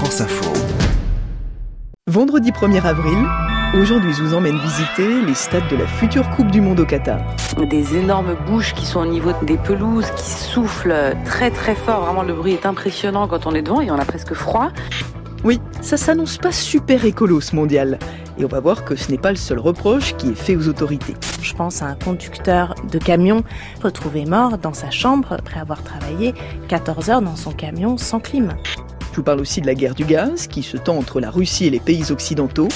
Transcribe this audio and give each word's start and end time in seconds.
France 0.00 0.22
Info. 0.22 0.50
Vendredi 2.06 2.52
1er 2.52 2.86
avril, 2.86 3.18
aujourd'hui 3.74 4.14
je 4.14 4.22
vous 4.22 4.32
emmène 4.32 4.56
visiter 4.56 5.20
les 5.20 5.34
stades 5.34 5.68
de 5.70 5.76
la 5.76 5.86
future 5.86 6.30
Coupe 6.30 6.50
du 6.50 6.62
Monde 6.62 6.80
au 6.80 6.86
Qatar. 6.86 7.20
Des 7.68 7.98
énormes 7.98 8.34
bouches 8.46 8.72
qui 8.72 8.86
sont 8.86 9.00
au 9.00 9.04
niveau 9.04 9.32
des 9.42 9.58
pelouses, 9.58 10.10
qui 10.12 10.30
soufflent 10.30 11.14
très 11.26 11.50
très 11.50 11.74
fort. 11.74 12.06
Vraiment, 12.06 12.22
le 12.22 12.32
bruit 12.32 12.54
est 12.54 12.64
impressionnant 12.64 13.28
quand 13.28 13.46
on 13.46 13.54
est 13.54 13.60
devant 13.60 13.82
et 13.82 13.90
on 13.90 13.98
a 13.98 14.06
presque 14.06 14.32
froid. 14.32 14.70
Oui, 15.44 15.60
ça 15.82 15.98
s'annonce 15.98 16.38
pas 16.38 16.50
super 16.50 17.04
écolo 17.04 17.42
ce 17.42 17.54
mondial. 17.54 17.98
Et 18.38 18.46
on 18.46 18.48
va 18.48 18.60
voir 18.60 18.86
que 18.86 18.96
ce 18.96 19.10
n'est 19.10 19.18
pas 19.18 19.32
le 19.32 19.36
seul 19.36 19.58
reproche 19.58 20.16
qui 20.16 20.30
est 20.30 20.34
fait 20.34 20.56
aux 20.56 20.66
autorités. 20.66 21.14
Je 21.42 21.52
pense 21.52 21.82
à 21.82 21.88
un 21.88 21.94
conducteur 21.94 22.74
de 22.90 22.98
camion 22.98 23.44
retrouvé 23.82 24.24
mort 24.24 24.56
dans 24.56 24.72
sa 24.72 24.90
chambre 24.90 25.34
après 25.34 25.60
avoir 25.60 25.82
travaillé 25.82 26.32
14 26.68 27.10
heures 27.10 27.20
dans 27.20 27.36
son 27.36 27.52
camion 27.52 27.98
sans 27.98 28.18
clim. 28.18 28.56
Je 29.10 29.16
vous 29.16 29.22
parle 29.22 29.40
aussi 29.40 29.60
de 29.60 29.66
la 29.66 29.74
guerre 29.74 29.94
du 29.94 30.04
gaz 30.04 30.46
qui 30.46 30.62
se 30.62 30.76
tend 30.76 30.96
entre 30.96 31.20
la 31.20 31.30
Russie 31.30 31.66
et 31.66 31.70
les 31.70 31.80
pays 31.80 32.12
occidentaux. 32.12 32.68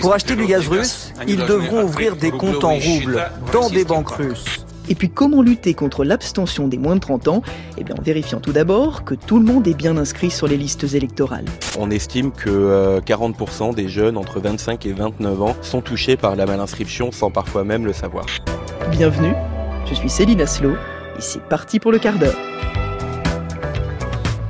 Pour 0.00 0.12
acheter 0.12 0.36
du 0.36 0.46
gaz 0.46 0.68
russe, 0.68 1.12
ils 1.26 1.36
devront 1.36 1.84
ouvrir 1.84 2.16
des 2.16 2.30
comptes 2.30 2.64
en 2.64 2.74
roubles 2.74 3.30
dans 3.52 3.68
des 3.68 3.84
banques 3.84 4.10
russes. 4.10 4.64
Et 4.90 4.94
puis 4.94 5.10
comment 5.10 5.42
lutter 5.42 5.74
contre 5.74 6.02
l'abstention 6.02 6.66
des 6.66 6.78
moins 6.78 6.94
de 6.94 7.00
30 7.00 7.28
ans? 7.28 7.42
Eh 7.76 7.84
bien 7.84 7.94
en 7.98 8.02
vérifiant 8.02 8.40
tout 8.40 8.52
d'abord 8.52 9.04
que 9.04 9.14
tout 9.14 9.38
le 9.38 9.44
monde 9.44 9.68
est 9.68 9.74
bien 9.74 9.98
inscrit 9.98 10.30
sur 10.30 10.46
les 10.46 10.56
listes 10.56 10.94
électorales. 10.94 11.44
On 11.78 11.90
estime 11.90 12.32
que 12.32 13.00
40% 13.00 13.70
euh, 13.70 13.74
des 13.74 13.88
jeunes 13.88 14.16
entre 14.16 14.40
25 14.40 14.86
et 14.86 14.92
29 14.92 15.42
ans 15.42 15.56
sont 15.60 15.82
touchés 15.82 16.16
par 16.16 16.36
la 16.36 16.46
malinscription 16.46 17.12
sans 17.12 17.30
parfois 17.30 17.64
même 17.64 17.84
le 17.84 17.92
savoir. 17.92 18.24
Bienvenue, 18.90 19.34
je 19.86 19.94
suis 19.94 20.08
Céline 20.08 20.40
Aslo 20.40 20.70
et 20.70 21.20
c'est 21.20 21.42
parti 21.42 21.78
pour 21.78 21.92
le 21.92 21.98
quart 21.98 22.18
d'heure. 22.18 22.36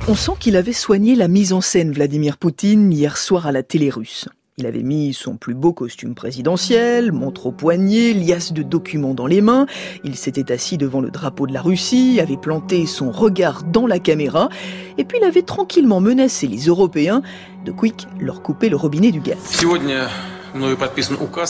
On 0.09 0.15
sent 0.15 0.31
qu'il 0.39 0.55
avait 0.55 0.73
soigné 0.73 1.13
la 1.13 1.27
mise 1.27 1.53
en 1.53 1.61
scène 1.61 1.91
Vladimir 1.91 2.37
Poutine 2.37 2.91
hier 2.91 3.15
soir 3.15 3.45
à 3.45 3.51
la 3.51 3.61
télé 3.61 3.91
russe. 3.91 4.27
Il 4.57 4.65
avait 4.65 4.81
mis 4.81 5.13
son 5.13 5.35
plus 5.35 5.53
beau 5.53 5.71
costume 5.71 6.15
présidentiel, 6.15 7.11
montre 7.11 7.45
au 7.45 7.51
poignet, 7.51 8.13
liasse 8.13 8.51
de 8.51 8.63
documents 8.63 9.13
dans 9.13 9.27
les 9.27 9.41
mains. 9.41 9.67
Il 10.03 10.15
s'était 10.15 10.51
assis 10.51 10.79
devant 10.79 10.99
le 10.99 11.11
drapeau 11.11 11.45
de 11.45 11.53
la 11.53 11.61
Russie, 11.61 12.19
avait 12.19 12.37
planté 12.37 12.87
son 12.87 13.11
regard 13.11 13.61
dans 13.61 13.85
la 13.85 13.99
caméra, 13.99 14.49
et 14.97 15.03
puis 15.03 15.19
il 15.21 15.25
avait 15.25 15.43
tranquillement 15.43 16.01
menacé 16.01 16.47
les 16.47 16.65
Européens 16.65 17.21
de 17.63 17.71
quick 17.71 18.07
leur 18.19 18.41
couper 18.41 18.69
le 18.69 18.77
robinet 18.77 19.11
du 19.11 19.19
gaz. 19.19 19.37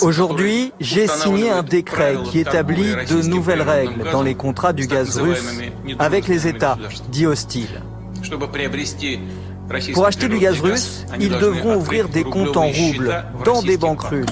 Aujourd'hui, 0.02 0.74
j'ai 0.82 1.08
signé 1.08 1.50
un 1.50 1.64
décret 1.64 2.18
qui 2.26 2.40
établit 2.40 2.92
de 3.10 3.26
nouvelles 3.26 3.62
règles 3.62 4.04
dans 4.12 4.22
les 4.22 4.36
contrats 4.36 4.74
du 4.74 4.86
gaz 4.86 5.18
russe 5.18 5.62
avec 5.98 6.28
les 6.28 6.46
États 6.46 6.78
dits 7.10 7.26
hostiles. 7.26 7.82
Pour 9.94 10.06
acheter 10.06 10.28
du 10.28 10.40
gaz 10.40 10.60
russe, 10.62 11.06
ils 11.20 11.30
devront 11.30 11.78
ouvrir 11.78 12.10
des 12.10 12.24
comptes 12.24 12.58
en 12.58 12.68
roubles 12.68 13.24
dans 13.46 13.62
des 13.62 13.78
banques 13.78 14.02
russes. 14.02 14.26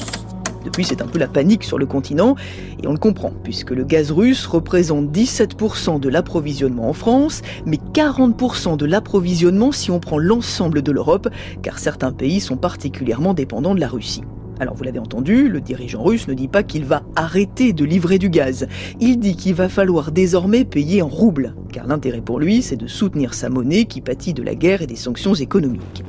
Depuis, 0.66 0.83
c'est 0.83 1.02
un 1.02 1.07
peu 1.07 1.19
la 1.19 1.27
panique 1.27 1.63
sur 1.63 1.77
le 1.77 1.85
continent, 1.85 2.35
et 2.83 2.88
on 2.88 2.91
le 2.91 2.97
comprend, 2.97 3.31
puisque 3.44 3.71
le 3.71 3.85
gaz 3.85 4.11
russe 4.11 4.45
représente 4.45 5.11
17% 5.11 5.99
de 5.99 6.09
l'approvisionnement 6.09 6.89
en 6.89 6.94
France, 6.94 7.41
mais 7.66 7.79
40% 7.94 8.75
de 8.75 8.85
l'approvisionnement 8.85 9.71
si 9.71 9.91
on 9.91 9.99
prend 9.99 10.17
l'ensemble 10.17 10.81
de 10.81 10.91
l'Europe, 10.91 11.29
car 11.61 11.79
certains 11.79 12.11
pays 12.11 12.41
sont 12.41 12.57
particulièrement 12.57 13.33
dépendants 13.33 13.75
de 13.75 13.79
la 13.79 13.88
Russie. 13.88 14.23
Alors 14.59 14.75
vous 14.75 14.83
l'avez 14.83 15.00
entendu, 15.00 15.50
le 15.50 15.61
dirigeant 15.61 16.03
russe 16.03 16.27
ne 16.27 16.33
dit 16.33 16.47
pas 16.47 16.63
qu'il 16.63 16.86
va 16.86 17.03
arrêter 17.16 17.73
de 17.73 17.86
livrer 17.86 18.17
du 18.17 18.30
gaz. 18.30 18.67
Il 19.00 19.19
dit 19.19 19.36
qu'il 19.36 19.53
va 19.53 19.69
falloir 19.69 20.11
désormais 20.11 20.66
payer 20.66 21.02
en 21.02 21.08
roubles, 21.08 21.55
car 21.72 21.86
l'intérêt 21.86 22.22
pour 22.22 22.39
lui, 22.39 22.61
c'est 22.61 22.75
de 22.75 22.88
soutenir 22.88 23.33
sa 23.33 23.50
monnaie 23.50 23.85
qui 23.85 24.02
pâtit 24.02 24.33
de 24.33 24.44
la 24.44 24.55
guerre 24.55 24.81
et 24.81 24.88
des 24.88 24.95
sanctions 24.95 25.35
économiques. 25.35 26.03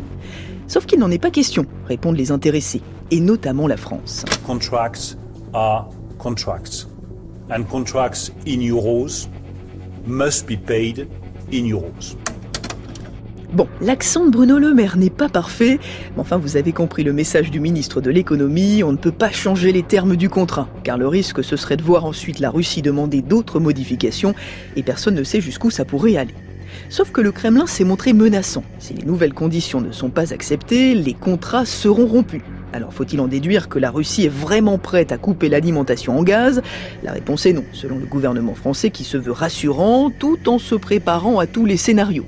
Sauf 0.67 0.87
qu'il 0.87 0.99
n'en 0.99 1.11
est 1.11 1.19
pas 1.19 1.31
question, 1.31 1.67
répondent 1.87 2.17
les 2.17 2.31
intéressés, 2.31 2.83
et 3.11 3.21
notamment 3.21 3.67
la 3.67 3.77
France. 3.77 4.25
Contracts 4.47 5.17
are 5.55 5.89
contracts. 6.19 6.87
And 7.51 7.65
contracts 7.65 8.31
in 8.47 8.61
euros 8.61 9.29
must 10.07 10.47
be 10.47 10.57
paid 10.57 11.09
in 11.53 11.71
euros. 11.71 12.17
Bon, 13.53 13.67
l'accent 13.81 14.27
de 14.27 14.31
Bruno 14.31 14.59
Le 14.59 14.75
Maire 14.75 14.99
n'est 14.99 15.09
pas 15.09 15.31
parfait, 15.31 15.79
mais 16.15 16.21
enfin 16.21 16.37
vous 16.37 16.59
avez 16.59 16.73
compris 16.73 17.03
le 17.03 17.15
message 17.15 17.51
du 17.51 17.61
ministre 17.61 18.03
de 18.03 18.11
l'économie, 18.11 18.83
on 18.85 18.93
ne 18.93 18.99
peut 18.99 19.11
pas 19.11 19.31
changer 19.31 19.73
les 19.73 19.83
termes 19.83 20.17
du 20.17 20.29
contrat, 20.29 20.69
car 20.85 20.99
le 20.99 21.09
risque 21.09 21.43
ce 21.43 21.57
serait 21.57 21.79
de 21.79 21.83
voir 21.83 22.05
ensuite 22.05 22.41
la 22.41 22.51
Russie 22.51 22.83
demander 22.83 23.23
d'autres 23.23 23.59
modifications, 23.59 24.35
et 24.77 24.83
personne 24.83 25.15
ne 25.15 25.25
sait 25.25 25.41
jusqu'où 25.41 25.71
ça 25.71 25.87
pourrait 25.87 26.19
aller. 26.19 26.35
Sauf 26.91 27.11
que 27.11 27.23
le 27.23 27.33
Kremlin 27.33 27.67
s'est 27.67 27.85
montré 27.85 28.13
menaçant. 28.13 28.65
Si 28.79 28.93
les 28.93 29.07
nouvelles 29.07 29.33
conditions 29.33 29.81
ne 29.81 29.93
sont 29.93 30.11
pas 30.11 30.35
acceptées, 30.35 30.95
les 30.95 31.15
contrats 31.15 31.65
seront 31.65 32.07
rompus. 32.07 32.43
Alors 32.75 32.93
faut-il 32.93 33.19
en 33.19 33.29
déduire 33.29 33.71
que 33.71 33.79
la 33.79 33.91
Russie 33.91 34.27
est 34.27 34.29
vraiment 34.29 34.77
prête 34.77 35.11
à 35.11 35.17
couper 35.17 35.49
l'alimentation 35.49 36.19
en 36.19 36.23
gaz? 36.23 36.61
La 37.03 37.13
réponse 37.13 37.47
est 37.47 37.55
non, 37.55 37.65
selon 37.73 37.99
le 37.99 38.05
gouvernement 38.05 38.55
français 38.55 38.91
qui 38.91 39.05
se 39.05 39.17
veut 39.17 39.33
rassurant 39.33 40.11
tout 40.11 40.51
en 40.51 40.59
se 40.59 40.75
préparant 40.75 41.39
à 41.39 41.47
tous 41.47 41.65
les 41.65 41.79
scénarios. 41.79 42.27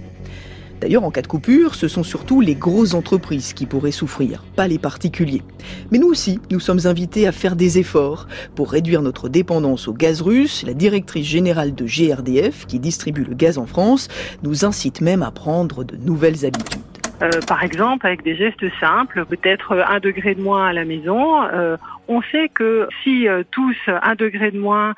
D'ailleurs, 0.81 1.05
en 1.05 1.11
cas 1.11 1.23
de 1.23 1.27
coupure, 1.27 1.75
ce 1.75 1.89
sont 1.89 2.03
surtout 2.03 2.41
les 2.41 2.55
grosses 2.55 2.95
entreprises 2.95 3.53
qui 3.53 3.67
pourraient 3.67 3.91
souffrir, 3.91 4.43
pas 4.57 4.67
les 4.67 4.79
particuliers. 4.79 5.43
Mais 5.91 5.99
nous 5.99 6.09
aussi, 6.09 6.41
nous 6.51 6.61
sommes 6.61 6.87
invités 6.87 7.27
à 7.27 7.33
faire 7.33 7.55
des 7.55 7.79
efforts 7.79 8.27
pour 8.57 8.73
réduire 8.73 9.03
notre 9.03 9.29
dépendance 9.29 9.89
au 9.89 9.93
gaz 9.93 10.23
russe. 10.23 10.65
La 10.67 10.73
directrice 10.73 11.27
générale 11.27 11.75
de 11.75 11.85
GRDF, 11.85 12.67
qui 12.67 12.79
distribue 12.79 13.25
le 13.25 13.35
gaz 13.35 13.59
en 13.59 13.67
France, 13.67 14.09
nous 14.43 14.65
incite 14.65 15.01
même 15.03 15.23
à 15.23 15.31
prendre 15.31 15.85
de 15.85 15.97
nouvelles 15.97 16.47
habitudes. 16.47 16.81
Euh, 17.23 17.29
par 17.47 17.63
exemple, 17.63 18.07
avec 18.07 18.23
des 18.23 18.35
gestes 18.35 18.65
simples, 18.81 19.27
peut-être 19.27 19.77
un 19.87 20.01
degré 20.01 20.35
de 20.35 20.41
moins 20.41 20.69
à 20.69 20.73
la 20.73 20.87
maison. 20.87 21.43
Euh, 21.43 21.77
on 22.09 22.23
sait 22.23 22.49
que 22.49 22.89
si 23.03 23.29
euh, 23.29 23.43
tous 23.51 23.77
un 23.87 24.15
degré 24.15 24.51
de 24.51 24.59
moins 24.59 24.95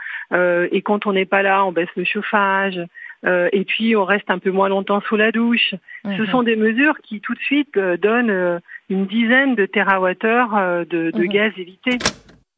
et 0.71 0.81
quand 0.81 1.07
on 1.07 1.13
n'est 1.13 1.27
pas 1.27 1.43
là, 1.43 1.67
on 1.67 1.73
baisse 1.73 1.91
le 1.95 2.05
chauffage, 2.05 2.81
euh, 3.25 3.49
et 3.53 3.65
puis 3.65 3.95
on 3.97 4.05
reste 4.05 4.31
un 4.31 4.39
peu 4.39 4.51
moins 4.51 4.69
longtemps 4.69 5.01
sous 5.09 5.17
la 5.17 5.33
douche. 5.33 5.75
Ce 6.05 6.09
mhm. 6.09 6.27
sont 6.27 6.43
des 6.43 6.57
mesures 6.57 6.99
qui 7.03 7.21
tout 7.21 7.35
de 7.35 7.41
suite 7.41 7.77
euh, 7.77 7.97
donnent 7.97 8.31
euh, 8.31 8.59
une 8.89 9.07
dizaine 9.07 9.55
de 9.55 9.67
térawattheures 9.67 10.87
de, 10.87 11.11
de 11.11 11.19
mhm. 11.19 11.29
gaz 11.29 11.53
évité. 11.57 11.99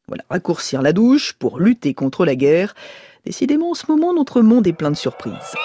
Voilà, 0.07 0.23
raccourcir 0.29 0.81
la 0.81 0.93
douche 0.93 1.33
pour 1.33 1.59
lutter 1.59 1.93
contre 1.93 2.25
la 2.25 2.35
guerre. 2.35 2.73
Décidément, 3.25 3.71
en 3.71 3.73
ce 3.73 3.91
moment, 3.91 4.13
notre 4.13 4.41
monde 4.41 4.67
est 4.67 4.73
plein 4.73 4.91
de 4.91 4.95
surprises. 4.95 5.55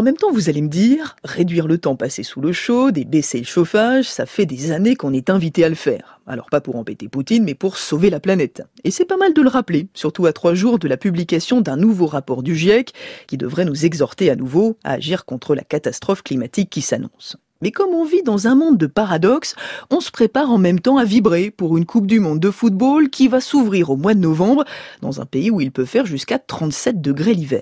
En 0.00 0.02
même 0.02 0.16
temps, 0.16 0.32
vous 0.32 0.48
allez 0.48 0.62
me 0.62 0.68
dire, 0.68 1.14
réduire 1.24 1.66
le 1.66 1.76
temps 1.76 1.94
passé 1.94 2.22
sous 2.22 2.40
le 2.40 2.54
chaud 2.54 2.88
et 2.96 3.04
baisser 3.04 3.36
le 3.36 3.44
chauffage, 3.44 4.08
ça 4.08 4.24
fait 4.24 4.46
des 4.46 4.72
années 4.72 4.96
qu'on 4.96 5.12
est 5.12 5.28
invité 5.28 5.62
à 5.62 5.68
le 5.68 5.74
faire. 5.74 6.22
Alors 6.26 6.48
pas 6.48 6.62
pour 6.62 6.76
embêter 6.76 7.06
Poutine, 7.06 7.44
mais 7.44 7.52
pour 7.52 7.76
sauver 7.76 8.08
la 8.08 8.18
planète. 8.18 8.62
Et 8.82 8.90
c'est 8.90 9.04
pas 9.04 9.18
mal 9.18 9.34
de 9.34 9.42
le 9.42 9.50
rappeler, 9.50 9.88
surtout 9.92 10.24
à 10.24 10.32
trois 10.32 10.54
jours 10.54 10.78
de 10.78 10.88
la 10.88 10.96
publication 10.96 11.60
d'un 11.60 11.76
nouveau 11.76 12.06
rapport 12.06 12.42
du 12.42 12.56
GIEC 12.56 12.94
qui 13.26 13.36
devrait 13.36 13.66
nous 13.66 13.84
exhorter 13.84 14.30
à 14.30 14.36
nouveau 14.36 14.78
à 14.84 14.92
agir 14.92 15.26
contre 15.26 15.54
la 15.54 15.64
catastrophe 15.64 16.22
climatique 16.22 16.70
qui 16.70 16.80
s'annonce. 16.80 17.36
Mais 17.60 17.70
comme 17.70 17.90
on 17.90 18.06
vit 18.06 18.22
dans 18.22 18.46
un 18.46 18.54
monde 18.54 18.78
de 18.78 18.86
paradoxes, 18.86 19.54
on 19.90 20.00
se 20.00 20.10
prépare 20.10 20.50
en 20.50 20.56
même 20.56 20.80
temps 20.80 20.96
à 20.96 21.04
vibrer 21.04 21.50
pour 21.50 21.76
une 21.76 21.84
Coupe 21.84 22.06
du 22.06 22.20
Monde 22.20 22.40
de 22.40 22.50
football 22.50 23.10
qui 23.10 23.28
va 23.28 23.42
s'ouvrir 23.42 23.90
au 23.90 23.98
mois 23.98 24.14
de 24.14 24.20
novembre 24.20 24.64
dans 25.02 25.20
un 25.20 25.26
pays 25.26 25.50
où 25.50 25.60
il 25.60 25.70
peut 25.70 25.84
faire 25.84 26.06
jusqu'à 26.06 26.38
37 26.38 27.02
degrés 27.02 27.34
l'hiver. 27.34 27.60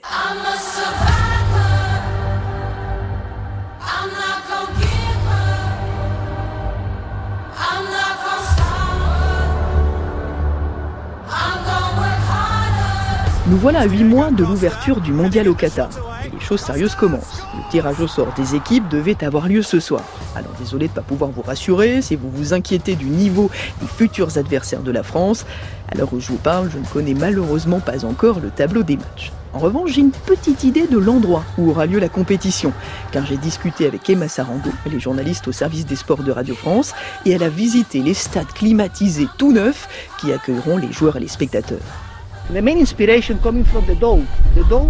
Nous 13.50 13.56
voilà 13.56 13.80
à 13.80 13.86
8 13.86 14.04
mois 14.04 14.30
de 14.30 14.44
l'ouverture 14.44 15.00
du 15.00 15.10
mondial 15.10 15.48
au 15.48 15.54
Qatar. 15.54 15.88
Et 16.22 16.28
les 16.28 16.38
choses 16.38 16.60
sérieuses 16.60 16.94
commencent. 16.94 17.42
Le 17.56 17.70
tirage 17.70 17.98
au 17.98 18.06
sort 18.06 18.34
des 18.36 18.54
équipes 18.54 18.86
devait 18.90 19.24
avoir 19.24 19.48
lieu 19.48 19.62
ce 19.62 19.80
soir. 19.80 20.02
Alors 20.36 20.52
désolé 20.58 20.86
de 20.86 20.92
ne 20.92 20.96
pas 20.96 21.02
pouvoir 21.02 21.30
vous 21.30 21.40
rassurer, 21.40 22.02
si 22.02 22.14
vous 22.14 22.28
vous 22.30 22.52
inquiétez 22.52 22.94
du 22.94 23.06
niveau 23.06 23.50
des 23.80 23.86
futurs 23.86 24.36
adversaires 24.36 24.82
de 24.82 24.90
la 24.90 25.02
France, 25.02 25.46
à 25.90 25.96
l'heure 25.96 26.12
où 26.12 26.20
je 26.20 26.28
vous 26.28 26.36
parle, 26.36 26.68
je 26.70 26.76
ne 26.76 26.84
connais 26.84 27.14
malheureusement 27.14 27.80
pas 27.80 28.04
encore 28.04 28.40
le 28.40 28.50
tableau 28.50 28.82
des 28.82 28.98
matchs. 28.98 29.32
En 29.54 29.60
revanche, 29.60 29.92
j'ai 29.92 30.02
une 30.02 30.10
petite 30.10 30.64
idée 30.64 30.86
de 30.86 30.98
l'endroit 30.98 31.42
où 31.56 31.70
aura 31.70 31.86
lieu 31.86 31.98
la 31.98 32.10
compétition, 32.10 32.74
car 33.12 33.24
j'ai 33.24 33.38
discuté 33.38 33.86
avec 33.86 34.10
Emma 34.10 34.28
Sarango, 34.28 34.70
les 34.84 35.00
journalistes 35.00 35.48
au 35.48 35.52
service 35.52 35.86
des 35.86 35.96
sports 35.96 36.22
de 36.22 36.32
Radio 36.32 36.54
France, 36.54 36.92
et 37.24 37.30
elle 37.30 37.42
a 37.42 37.48
visité 37.48 38.00
les 38.02 38.12
stades 38.12 38.52
climatisés 38.52 39.28
tout 39.38 39.52
neufs 39.52 39.88
qui 40.20 40.34
accueilleront 40.34 40.76
les 40.76 40.92
joueurs 40.92 41.16
et 41.16 41.20
les 41.20 41.28
spectateurs. 41.28 42.07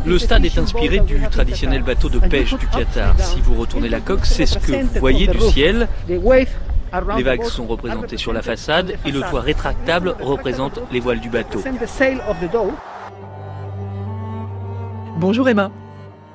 Le 0.06 0.18
stade 0.18 0.44
est 0.44 0.58
inspiré 0.58 1.00
du 1.00 1.20
traditionnel 1.28 1.82
bateau 1.82 2.08
de 2.08 2.20
pêche 2.20 2.54
du 2.56 2.66
Qatar. 2.66 3.18
Si 3.18 3.40
vous 3.40 3.54
retournez 3.54 3.88
la 3.88 4.00
coque, 4.00 4.26
c'est 4.26 4.46
ce 4.46 4.58
que 4.58 4.72
vous 4.72 5.00
voyez 5.00 5.26
du 5.26 5.40
ciel. 5.40 5.88
Les 6.08 7.22
vagues 7.22 7.44
sont 7.44 7.66
représentées 7.66 8.16
sur 8.16 8.32
la 8.32 8.42
façade 8.42 8.94
et 9.04 9.10
le 9.10 9.20
toit 9.22 9.40
rétractable 9.40 10.14
représente 10.20 10.80
les 10.92 11.00
voiles 11.00 11.20
du 11.20 11.28
bateau. 11.28 11.60
Bonjour 15.18 15.48
Emma. 15.48 15.70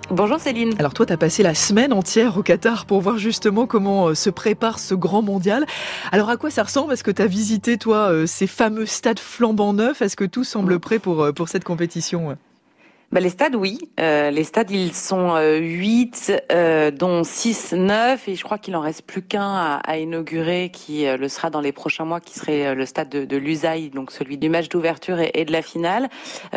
Bonjour 0.09 0.39
Céline. 0.39 0.73
Alors 0.79 0.93
toi, 0.93 1.05
tu 1.05 1.13
as 1.13 1.17
passé 1.17 1.43
la 1.43 1.55
semaine 1.55 1.93
entière 1.93 2.37
au 2.37 2.43
Qatar 2.43 2.85
pour 2.85 2.99
voir 2.99 3.17
justement 3.17 3.65
comment 3.65 4.09
euh, 4.09 4.15
se 4.15 4.29
prépare 4.29 4.77
ce 4.77 4.93
grand 4.93 5.21
mondial. 5.21 5.65
Alors 6.11 6.29
à 6.29 6.37
quoi 6.37 6.49
ça 6.51 6.63
ressemble? 6.63 6.93
Est-ce 6.93 7.03
que 7.03 7.11
tu 7.11 7.21
as 7.21 7.27
visité, 7.27 7.77
toi, 7.77 8.11
euh, 8.11 8.25
ces 8.25 8.45
fameux 8.45 8.85
stades 8.85 9.19
flambant 9.19 9.73
neufs? 9.73 10.01
Est-ce 10.01 10.15
que 10.15 10.25
tout 10.25 10.43
semble 10.43 10.77
prêt 10.79 10.99
pour, 10.99 11.23
euh, 11.23 11.31
pour 11.31 11.47
cette 11.47 11.63
compétition? 11.63 12.37
Bah, 13.13 13.19
les 13.19 13.29
stades, 13.29 13.55
oui. 13.55 13.77
Euh, 13.99 14.31
les 14.31 14.43
stades, 14.43 14.71
ils 14.71 14.91
sont 14.91 15.35
euh, 15.35 15.57
8, 15.57 16.33
euh, 16.51 16.89
dont 16.89 17.23
6 17.23 17.73
neufs, 17.73 18.27
et 18.27 18.33
je 18.33 18.43
crois 18.43 18.57
qu'il 18.57 18.75
en 18.75 18.79
reste 18.79 19.03
plus 19.03 19.21
qu'un 19.21 19.53
à, 19.53 19.81
à, 19.85 19.97
inaugurer, 19.97 20.71
qui 20.73 21.05
euh, 21.05 21.15
le 21.15 21.29
sera 21.29 21.51
dans 21.51 21.61
les 21.61 21.71
prochains 21.71 22.05
mois, 22.05 22.19
qui 22.19 22.39
serait 22.39 22.65
euh, 22.65 22.73
le 22.73 22.87
stade 22.87 23.09
de, 23.09 23.25
de 23.25 23.37
l'Usaï, 23.37 23.91
donc 23.91 24.09
celui 24.09 24.39
du 24.39 24.49
match 24.49 24.67
d'ouverture 24.67 25.19
et, 25.19 25.29
et, 25.35 25.45
de 25.45 25.51
la 25.51 25.61
finale. 25.61 26.09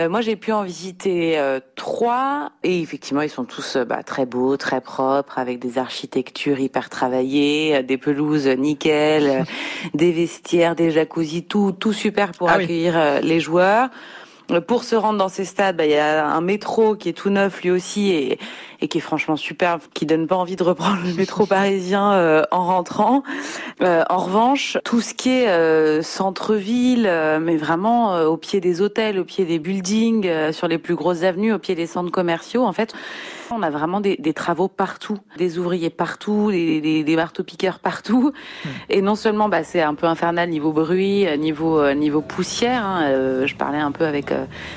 moi, 0.08 0.22
j'ai 0.22 0.36
pu 0.36 0.50
en 0.50 0.62
visiter 0.62 1.38
trois, 1.74 2.52
et 2.62 2.80
effectivement, 2.80 3.20
ils 3.20 3.28
sont 3.28 3.44
tous 3.44 3.76
bah, 3.76 4.02
très 4.02 4.24
beaux, 4.24 4.56
très 4.56 4.80
propres, 4.80 5.38
avec 5.38 5.58
des 5.58 5.76
architectures 5.76 6.58
hyper 6.58 6.88
travaillées, 6.88 7.82
des 7.82 7.98
pelouses 7.98 8.46
nickel, 8.46 9.44
des 9.94 10.10
vestiaires, 10.10 10.74
des 10.74 10.90
jacuzzis, 10.90 11.44
tout, 11.44 11.72
tout 11.72 11.92
super 11.92 12.30
pour 12.30 12.48
ah 12.48 12.54
accueillir 12.54 12.94
oui. 13.20 13.28
les 13.28 13.40
joueurs. 13.40 13.90
Pour 14.66 14.84
se 14.84 14.94
rendre 14.94 15.18
dans 15.18 15.28
ces 15.28 15.44
stades, 15.44 15.76
bah, 15.76 15.86
il 15.86 15.90
y 15.90 15.96
a 15.96 16.24
un 16.24 16.40
métro 16.40 16.94
qui 16.94 17.08
est 17.08 17.12
tout 17.12 17.30
neuf 17.30 17.62
lui 17.62 17.70
aussi 17.70 18.10
et, 18.10 18.38
et 18.80 18.88
qui 18.88 18.98
est 18.98 19.00
franchement 19.00 19.36
superbe, 19.36 19.80
qui 19.92 20.06
donne 20.06 20.26
pas 20.26 20.36
envie 20.36 20.56
de 20.56 20.62
reprendre 20.62 20.98
le 21.04 21.14
métro 21.14 21.46
parisien 21.46 22.12
euh, 22.12 22.42
en 22.50 22.66
rentrant. 22.66 23.22
Euh, 23.82 24.04
en 24.08 24.18
revanche, 24.18 24.78
tout 24.84 25.00
ce 25.00 25.14
qui 25.14 25.30
est 25.30 25.48
euh, 25.48 26.02
centre-ville, 26.02 27.06
euh, 27.08 27.38
mais 27.40 27.56
vraiment 27.56 28.14
euh, 28.14 28.26
au 28.26 28.36
pied 28.36 28.60
des 28.60 28.80
hôtels, 28.80 29.18
au 29.18 29.24
pied 29.24 29.44
des 29.44 29.58
buildings, 29.58 30.26
euh, 30.28 30.52
sur 30.52 30.68
les 30.68 30.78
plus 30.78 30.94
grosses 30.94 31.22
avenues, 31.24 31.52
au 31.52 31.58
pied 31.58 31.74
des 31.74 31.86
centres 31.86 32.12
commerciaux, 32.12 32.64
en 32.64 32.72
fait, 32.72 32.94
on 33.52 33.62
a 33.62 33.70
vraiment 33.70 34.00
des, 34.00 34.16
des 34.16 34.32
travaux 34.32 34.68
partout, 34.68 35.18
des 35.36 35.58
ouvriers 35.58 35.90
partout, 35.90 36.50
des, 36.50 36.80
des, 36.80 37.04
des 37.04 37.16
marteaux-piqueurs 37.16 37.78
partout. 37.78 38.32
Mmh. 38.32 38.68
Et 38.90 39.02
non 39.02 39.14
seulement, 39.14 39.48
bah, 39.48 39.64
c'est 39.64 39.82
un 39.82 39.94
peu 39.94 40.06
infernal 40.06 40.48
niveau 40.48 40.72
bruit, 40.72 41.26
niveau 41.38 41.92
niveau 41.94 42.20
poussière. 42.20 42.84
Hein, 42.84 43.46
je 43.46 43.54
parlais 43.54 43.78
un 43.78 43.92
peu 43.92 44.04
avec 44.04 44.32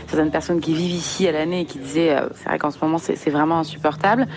certaines 0.07 0.31
personnes 0.31 0.59
qui 0.59 0.73
vivent 0.73 0.95
ici 0.95 1.27
à 1.27 1.31
l'année 1.31 1.61
et 1.61 1.65
qui 1.65 1.79
disaient, 1.79 2.15
c'est 2.35 2.45
vrai 2.45 2.59
qu'en 2.59 2.71
ce 2.71 2.79
moment, 2.81 2.97
c'est 2.97 3.29
vraiment 3.29 3.59
insupportable. 3.59 4.27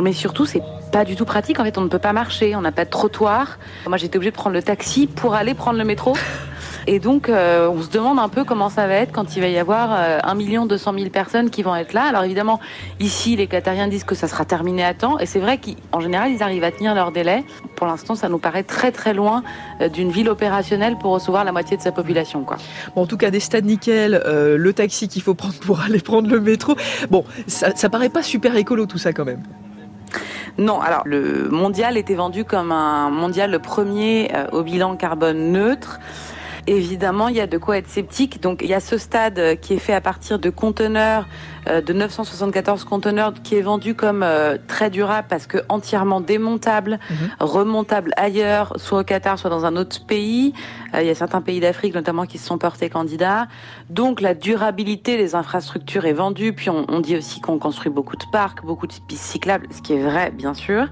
Mais 0.00 0.12
surtout, 0.12 0.46
c'est 0.46 0.62
pas 0.90 1.04
du 1.04 1.16
tout 1.16 1.24
pratique. 1.24 1.60
En 1.60 1.64
fait, 1.64 1.76
on 1.78 1.82
ne 1.82 1.88
peut 1.88 1.98
pas 1.98 2.12
marcher, 2.12 2.56
on 2.56 2.60
n'a 2.60 2.72
pas 2.72 2.84
de 2.84 2.90
trottoir. 2.90 3.58
Moi, 3.86 3.96
j'étais 3.98 4.16
obligée 4.16 4.30
de 4.30 4.36
prendre 4.36 4.54
le 4.54 4.62
taxi 4.62 5.06
pour 5.06 5.34
aller 5.34 5.54
prendre 5.54 5.78
le 5.78 5.84
métro. 5.84 6.14
Et 6.86 6.98
donc, 6.98 7.28
euh, 7.28 7.68
on 7.68 7.82
se 7.82 7.90
demande 7.90 8.18
un 8.18 8.28
peu 8.28 8.44
comment 8.44 8.68
ça 8.68 8.86
va 8.86 8.94
être 8.94 9.12
quand 9.12 9.36
il 9.36 9.40
va 9.40 9.48
y 9.48 9.58
avoir 9.58 9.90
euh, 9.92 10.18
1 10.22 10.34
million 10.34 10.66
200 10.66 10.94
000 10.98 11.10
personnes 11.10 11.50
qui 11.50 11.62
vont 11.62 11.74
être 11.76 11.92
là. 11.92 12.02
Alors 12.02 12.24
évidemment, 12.24 12.60
ici, 13.00 13.36
les 13.36 13.46
Qatariens 13.46 13.88
disent 13.88 14.04
que 14.04 14.14
ça 14.14 14.28
sera 14.28 14.44
terminé 14.44 14.84
à 14.84 14.94
temps. 14.94 15.18
Et 15.18 15.26
c'est 15.26 15.38
vrai 15.38 15.58
qu'en 15.58 16.00
général, 16.00 16.30
ils 16.32 16.42
arrivent 16.42 16.64
à 16.64 16.72
tenir 16.72 16.94
leur 16.94 17.12
délai. 17.12 17.44
Pour 17.76 17.86
l'instant, 17.86 18.14
ça 18.14 18.28
nous 18.28 18.38
paraît 18.38 18.62
très 18.62 18.92
très 18.92 19.14
loin 19.14 19.42
euh, 19.80 19.88
d'une 19.88 20.10
ville 20.10 20.28
opérationnelle 20.28 20.96
pour 20.98 21.12
recevoir 21.12 21.44
la 21.44 21.52
moitié 21.52 21.76
de 21.76 21.82
sa 21.82 21.92
population. 21.92 22.44
Quoi. 22.44 22.56
Bon, 22.94 23.02
en 23.02 23.06
tout 23.06 23.16
cas, 23.16 23.30
des 23.30 23.40
stades 23.40 23.64
nickel, 23.64 24.20
euh, 24.26 24.56
le 24.56 24.72
taxi 24.72 25.08
qu'il 25.08 25.22
faut 25.22 25.34
prendre 25.34 25.54
pour 25.60 25.80
aller 25.80 26.00
prendre 26.00 26.28
le 26.28 26.40
métro. 26.40 26.76
Bon, 27.10 27.24
ça, 27.46 27.74
ça 27.74 27.88
paraît 27.88 28.08
pas 28.08 28.22
super 28.22 28.56
écolo 28.56 28.86
tout 28.86 28.98
ça 28.98 29.12
quand 29.12 29.24
même. 29.24 29.42
Non, 30.58 30.80
alors 30.80 31.02
le 31.06 31.48
mondial 31.48 31.96
était 31.96 32.14
vendu 32.14 32.44
comme 32.44 32.72
un 32.72 33.08
mondial 33.08 33.50
le 33.50 33.58
premier 33.58 34.30
euh, 34.34 34.46
au 34.52 34.62
bilan 34.62 34.96
carbone 34.96 35.52
neutre. 35.52 35.98
Évidemment, 36.66 37.28
il 37.28 37.36
y 37.36 37.40
a 37.40 37.46
de 37.46 37.58
quoi 37.58 37.78
être 37.78 37.88
sceptique. 37.88 38.40
Donc, 38.40 38.60
il 38.62 38.68
y 38.68 38.74
a 38.74 38.80
ce 38.80 38.96
stade 38.96 39.58
qui 39.60 39.74
est 39.74 39.78
fait 39.78 39.94
à 39.94 40.00
partir 40.00 40.38
de 40.38 40.48
conteneurs 40.48 41.22
euh, 41.22 41.26
de 41.66 41.92
974 41.92 42.84
conteneurs 42.84 43.32
qui 43.42 43.56
est 43.56 43.62
vendu 43.62 43.94
comme 43.94 44.22
euh, 44.22 44.56
très 44.66 44.90
durable 44.90 45.26
parce 45.28 45.46
que 45.46 45.58
entièrement 45.68 46.20
démontable, 46.20 46.98
mmh. 47.08 47.14
remontable 47.40 48.12
ailleurs, 48.16 48.72
soit 48.76 49.00
au 49.00 49.04
Qatar, 49.04 49.38
soit 49.38 49.50
dans 49.50 49.64
un 49.64 49.76
autre 49.76 50.04
pays. 50.06 50.52
Euh, 50.94 51.02
il 51.02 51.06
y 51.06 51.10
a 51.10 51.14
certains 51.14 51.40
pays 51.40 51.60
d'Afrique 51.60 51.94
notamment 51.94 52.26
qui 52.26 52.38
se 52.38 52.46
sont 52.46 52.58
portés 52.58 52.90
candidats. 52.90 53.46
Donc 53.90 54.20
la 54.20 54.34
durabilité 54.34 55.16
des 55.16 55.34
infrastructures 55.34 56.04
est 56.04 56.12
vendue. 56.12 56.52
Puis 56.52 56.70
on, 56.70 56.84
on 56.88 57.00
dit 57.00 57.16
aussi 57.16 57.40
qu'on 57.40 57.58
construit 57.58 57.92
beaucoup 57.92 58.16
de 58.16 58.24
parcs, 58.32 58.64
beaucoup 58.64 58.86
de 58.86 58.94
pistes 59.06 59.24
cyclables, 59.24 59.66
ce 59.70 59.82
qui 59.82 59.94
est 59.94 60.02
vrai 60.02 60.30
bien 60.30 60.54
sûr. 60.54 60.86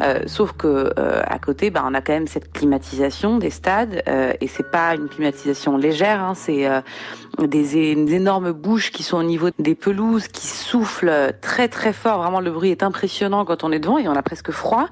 Euh, 0.00 0.20
sauf 0.26 0.52
que 0.52 0.92
à 0.96 1.38
côté, 1.38 1.70
bah, 1.70 1.84
on 1.86 1.94
a 1.94 2.00
quand 2.00 2.12
même 2.12 2.26
cette 2.26 2.52
climatisation 2.52 3.38
des 3.38 3.50
stades 3.50 4.02
et 4.40 4.46
c'est 4.46 4.70
pas 4.70 4.94
une 4.94 5.08
climatisation 5.08 5.76
légère. 5.76 6.22
Hein, 6.22 6.34
c'est 6.34 6.68
des, 7.38 7.94
des 7.94 8.14
énormes 8.14 8.52
bouches 8.52 8.90
qui 8.90 9.02
sont 9.02 9.18
au 9.18 9.22
niveau 9.22 9.48
des 9.58 9.74
pelouses, 9.74 10.01
qui 10.32 10.46
soufflent 10.46 11.32
très 11.40 11.68
très 11.68 11.92
fort. 11.92 12.22
Vraiment, 12.22 12.40
le 12.40 12.50
bruit 12.50 12.70
est 12.70 12.82
impressionnant 12.82 13.44
quand 13.44 13.64
on 13.64 13.72
est 13.72 13.78
devant 13.78 13.98
et 13.98 14.08
on 14.08 14.14
a 14.14 14.22
presque 14.22 14.50
froid. 14.50 14.88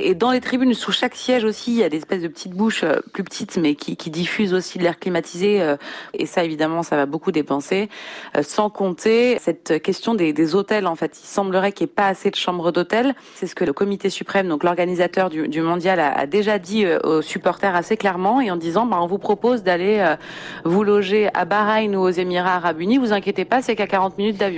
Et 0.00 0.14
dans 0.14 0.30
les 0.30 0.40
tribunes, 0.40 0.74
sous 0.74 0.92
chaque 0.92 1.14
siège 1.14 1.44
aussi, 1.44 1.72
il 1.72 1.78
y 1.78 1.84
a 1.84 1.88
des 1.88 1.98
espèces 1.98 2.22
de 2.22 2.28
petites 2.28 2.54
bouches 2.54 2.84
euh, 2.84 3.00
plus 3.12 3.24
petites, 3.24 3.56
mais 3.56 3.74
qui, 3.74 3.96
qui 3.96 4.10
diffusent 4.10 4.54
aussi 4.54 4.78
de 4.78 4.84
l'air 4.84 4.98
climatisé. 4.98 5.60
Euh, 5.60 5.76
et 6.14 6.26
ça, 6.26 6.44
évidemment, 6.44 6.82
ça 6.82 6.96
va 6.96 7.06
beaucoup 7.06 7.32
dépenser. 7.32 7.88
Euh, 8.36 8.42
sans 8.42 8.70
compter 8.70 9.38
cette 9.40 9.82
question 9.82 10.14
des, 10.14 10.54
hôtels. 10.54 10.86
En 10.86 10.96
fait, 10.96 11.18
il 11.22 11.26
semblerait 11.26 11.72
qu'il 11.72 11.86
n'y 11.86 11.90
ait 11.90 11.94
pas 11.94 12.06
assez 12.06 12.30
de 12.30 12.36
chambres 12.36 12.72
d'hôtel. 12.72 13.14
C'est 13.34 13.46
ce 13.46 13.54
que 13.54 13.64
le 13.64 13.72
Comité 13.72 14.10
suprême, 14.10 14.48
donc 14.48 14.64
l'organisateur 14.64 15.30
du, 15.30 15.62
mondial, 15.62 16.00
a, 16.00 16.12
a, 16.12 16.26
déjà 16.26 16.58
dit 16.58 16.84
aux 17.04 17.22
supporters 17.22 17.74
assez 17.74 17.96
clairement 17.96 18.40
et 18.40 18.50
en 18.50 18.56
disant, 18.56 18.86
bah, 18.86 18.98
on 19.00 19.06
vous 19.06 19.18
propose 19.18 19.62
d'aller 19.62 20.04
vous 20.64 20.84
loger 20.84 21.28
à 21.34 21.44
Bahreïn 21.44 21.96
ou 21.96 22.00
aux 22.00 22.10
Émirats 22.10 22.56
Arabes 22.56 22.80
Unis, 22.80 22.98
vous 22.98 23.12
inquiétez 23.12 23.44
pas, 23.44 23.62
c'est 23.62 23.76
qu'à 23.76 23.86
40 23.86 24.18
minutes 24.18 24.36
d'avion. 24.36 24.51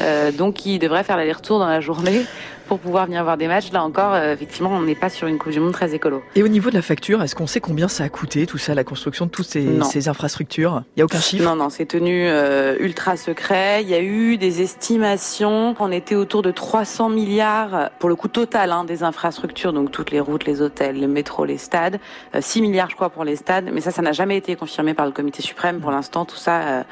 Euh, 0.00 0.30
donc 0.30 0.66
il 0.66 0.78
devrait 0.78 1.04
faire 1.04 1.16
l'aller-retour 1.16 1.58
dans 1.58 1.66
la 1.66 1.80
journée 1.80 2.22
pour 2.66 2.78
pouvoir 2.78 3.06
venir 3.06 3.22
voir 3.24 3.36
des 3.36 3.48
matchs. 3.48 3.72
Là 3.72 3.82
encore, 3.82 4.14
euh, 4.14 4.32
effectivement, 4.32 4.70
on 4.70 4.82
n'est 4.82 4.94
pas 4.94 5.08
sur 5.08 5.26
une 5.28 5.38
Coupe 5.38 5.52
du 5.52 5.60
Monde 5.60 5.72
très 5.72 5.94
écolo. 5.94 6.22
Et 6.34 6.42
au 6.42 6.48
niveau 6.48 6.70
de 6.70 6.74
la 6.74 6.82
facture, 6.82 7.22
est-ce 7.22 7.34
qu'on 7.34 7.46
sait 7.46 7.60
combien 7.60 7.88
ça 7.88 8.04
a 8.04 8.08
coûté, 8.08 8.46
tout 8.46 8.58
ça, 8.58 8.74
la 8.74 8.84
construction 8.84 9.26
de 9.26 9.30
toutes 9.30 9.46
ces, 9.46 9.80
ces 9.84 10.08
infrastructures? 10.08 10.82
Il 10.96 10.98
n'y 10.98 11.02
a 11.02 11.04
aucun 11.04 11.20
chiffre? 11.20 11.44
Non, 11.44 11.56
non, 11.56 11.70
c'est 11.70 11.86
tenu 11.86 12.26
euh, 12.28 12.76
ultra 12.80 13.16
secret. 13.16 13.82
Il 13.82 13.88
y 13.88 13.94
a 13.94 14.02
eu 14.02 14.36
des 14.36 14.62
estimations. 14.62 15.74
On 15.78 15.92
était 15.92 16.14
autour 16.14 16.42
de 16.42 16.50
300 16.50 17.08
milliards, 17.08 17.90
pour 17.98 18.08
le 18.08 18.16
coût 18.16 18.28
total 18.28 18.72
hein, 18.72 18.84
des 18.84 19.02
infrastructures, 19.02 19.72
donc 19.72 19.90
toutes 19.90 20.10
les 20.10 20.20
routes, 20.20 20.44
les 20.44 20.60
hôtels, 20.60 21.00
le 21.00 21.08
métro, 21.08 21.44
les 21.44 21.58
stades. 21.58 21.98
Euh, 22.34 22.40
6 22.40 22.62
milliards, 22.62 22.90
je 22.90 22.96
crois, 22.96 23.10
pour 23.10 23.24
les 23.24 23.36
stades. 23.36 23.70
Mais 23.72 23.80
ça, 23.80 23.90
ça 23.90 24.02
n'a 24.02 24.12
jamais 24.12 24.36
été 24.36 24.56
confirmé 24.56 24.94
par 24.94 25.06
le 25.06 25.12
Comité 25.12 25.42
suprême. 25.42 25.80
Pour 25.80 25.90
l'instant, 25.90 26.24
tout 26.24 26.36
ça 26.36 26.60
euh, 26.60 26.82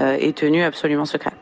euh, 0.00 0.16
est 0.18 0.36
tenu 0.36 0.62
absolument 0.62 1.04
secret. 1.04 1.32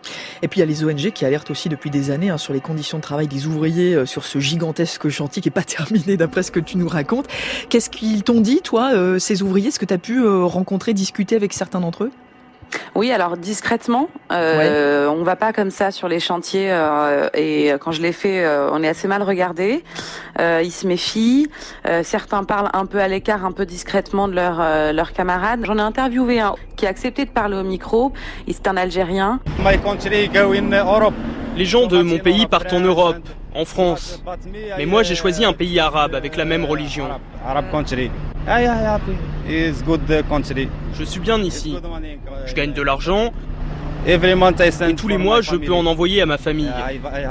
Et 0.42 0.48
puis, 0.48 0.60
il 0.60 0.60
y 0.60 0.64
a 0.64 0.66
les 0.66 0.84
ONG 0.84 1.10
qui 1.12 1.24
alertent 1.24 1.50
aussi 1.50 1.68
depuis 1.68 1.90
des 1.90 2.10
années 2.10 2.30
hein, 2.30 2.38
sur 2.38 2.52
les 2.52 2.60
conditions 2.60 2.98
de 2.98 3.02
travail 3.02 3.28
des 3.28 3.46
ouvriers 3.46 3.71
sur 4.06 4.24
ce 4.24 4.38
gigantesque 4.38 5.08
chantier 5.08 5.42
qui 5.42 5.48
n'est 5.48 5.54
pas 5.54 5.62
terminé 5.64 6.16
d'après 6.16 6.42
ce 6.42 6.50
que 6.50 6.60
tu 6.60 6.76
nous 6.76 6.88
racontes. 6.88 7.26
Qu'est-ce 7.68 7.90
qu'ils 7.90 8.22
t'ont 8.22 8.40
dit, 8.40 8.60
toi, 8.62 8.90
euh, 8.94 9.18
ces 9.18 9.42
ouvriers? 9.42 9.68
Est-ce 9.68 9.78
que 9.78 9.84
tu 9.84 9.94
as 9.94 9.98
pu 9.98 10.20
euh, 10.20 10.44
rencontrer, 10.44 10.94
discuter 10.94 11.36
avec 11.36 11.52
certains 11.52 11.80
d'entre 11.80 12.04
eux? 12.04 12.12
Oui, 12.94 13.10
alors 13.10 13.36
discrètement, 13.36 14.08
euh, 14.32 15.06
ouais. 15.06 15.14
on 15.14 15.22
va 15.22 15.36
pas 15.36 15.52
comme 15.52 15.70
ça 15.70 15.90
sur 15.90 16.08
les 16.08 16.20
chantiers 16.20 16.68
euh, 16.70 17.28
et 17.34 17.72
quand 17.80 17.92
je 17.92 18.02
l'ai 18.02 18.12
fait, 18.12 18.44
euh, 18.44 18.70
on 18.72 18.82
est 18.82 18.88
assez 18.88 19.08
mal 19.08 19.22
regardé. 19.22 19.82
ils 20.38 20.72
se 20.72 20.86
méfient. 20.86 21.48
certains 22.02 22.44
parlent 22.44 22.70
un 22.72 22.86
peu 22.86 23.00
à 23.00 23.08
l'écart, 23.08 23.44
un 23.44 23.52
peu 23.52 23.66
discrètement 23.66 24.28
de 24.28 24.34
leurs 24.34 24.92
leurs 24.92 25.12
camarades. 25.12 25.60
J'en 25.64 25.78
ai 25.78 25.82
interviewé 25.82 26.40
un 26.40 26.54
qui 26.76 26.86
a 26.86 26.88
accepté 26.88 27.24
de 27.24 27.30
parler 27.30 27.56
au 27.56 27.62
micro. 27.62 28.12
C'est 28.48 28.66
un 28.66 28.76
Algérien. 28.76 29.40
Les 31.56 31.64
gens 31.66 31.86
de 31.86 32.02
mon 32.02 32.18
pays 32.18 32.46
partent 32.46 32.72
en 32.72 32.80
Europe 32.80 33.28
en 33.54 33.64
France. 33.64 34.22
Mais 34.76 34.86
moi, 34.86 35.02
j'ai 35.02 35.14
choisi 35.14 35.44
un 35.44 35.52
pays 35.52 35.78
arabe 35.78 36.14
avec 36.14 36.36
la 36.36 36.44
même 36.44 36.64
religion. 36.64 37.08
Je 40.94 41.04
suis 41.04 41.20
bien 41.20 41.38
ici. 41.38 41.76
Je 42.46 42.54
gagne 42.54 42.72
de 42.72 42.82
l'argent. 42.82 43.32
Et 44.04 44.94
tous 44.96 45.08
les 45.08 45.18
mois, 45.18 45.40
je 45.40 45.56
peux 45.56 45.72
en 45.72 45.86
envoyer 45.86 46.22
à 46.22 46.26
ma 46.26 46.38
famille. 46.38 46.72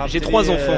J'ai 0.08 0.22
trois 0.22 0.50
enfants. 0.50 0.78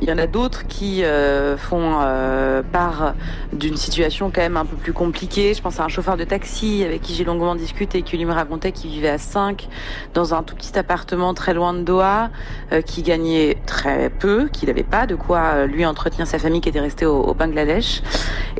Il 0.00 0.08
y 0.08 0.12
en 0.12 0.18
a 0.18 0.26
d'autres 0.26 0.66
qui 0.66 1.04
euh, 1.04 1.56
font 1.56 1.98
euh, 2.02 2.62
part 2.62 3.14
d'une 3.52 3.76
situation 3.76 4.30
quand 4.34 4.40
même 4.40 4.56
un 4.56 4.64
peu 4.64 4.76
plus 4.76 4.92
compliquée. 4.92 5.54
Je 5.54 5.62
pense 5.62 5.78
à 5.78 5.84
un 5.84 5.88
chauffeur 5.88 6.16
de 6.16 6.24
taxi 6.24 6.82
avec 6.84 7.02
qui 7.02 7.14
j'ai 7.14 7.24
longuement 7.24 7.54
discuté 7.54 7.98
et 7.98 8.02
qui 8.02 8.16
lui 8.16 8.24
me 8.24 8.32
racontait 8.32 8.72
qu'il 8.72 8.90
vivait 8.90 9.08
à 9.08 9.18
5 9.18 9.68
dans 10.14 10.34
un 10.34 10.42
tout 10.42 10.56
petit 10.56 10.76
appartement 10.78 11.32
très 11.34 11.54
loin 11.54 11.74
de 11.74 11.82
Doha, 11.82 12.30
euh, 12.72 12.82
qui 12.82 13.02
gagnait 13.02 13.56
très 13.66 14.10
peu, 14.10 14.48
qu'il 14.48 14.68
n'avait 14.68 14.82
pas 14.82 15.06
de 15.06 15.14
quoi 15.14 15.38
euh, 15.38 15.66
lui 15.66 15.86
entretenir 15.86 16.26
sa 16.26 16.38
famille 16.38 16.60
qui 16.60 16.68
était 16.68 16.80
restée 16.80 17.06
au, 17.06 17.20
au 17.22 17.34
Bangladesh 17.34 18.02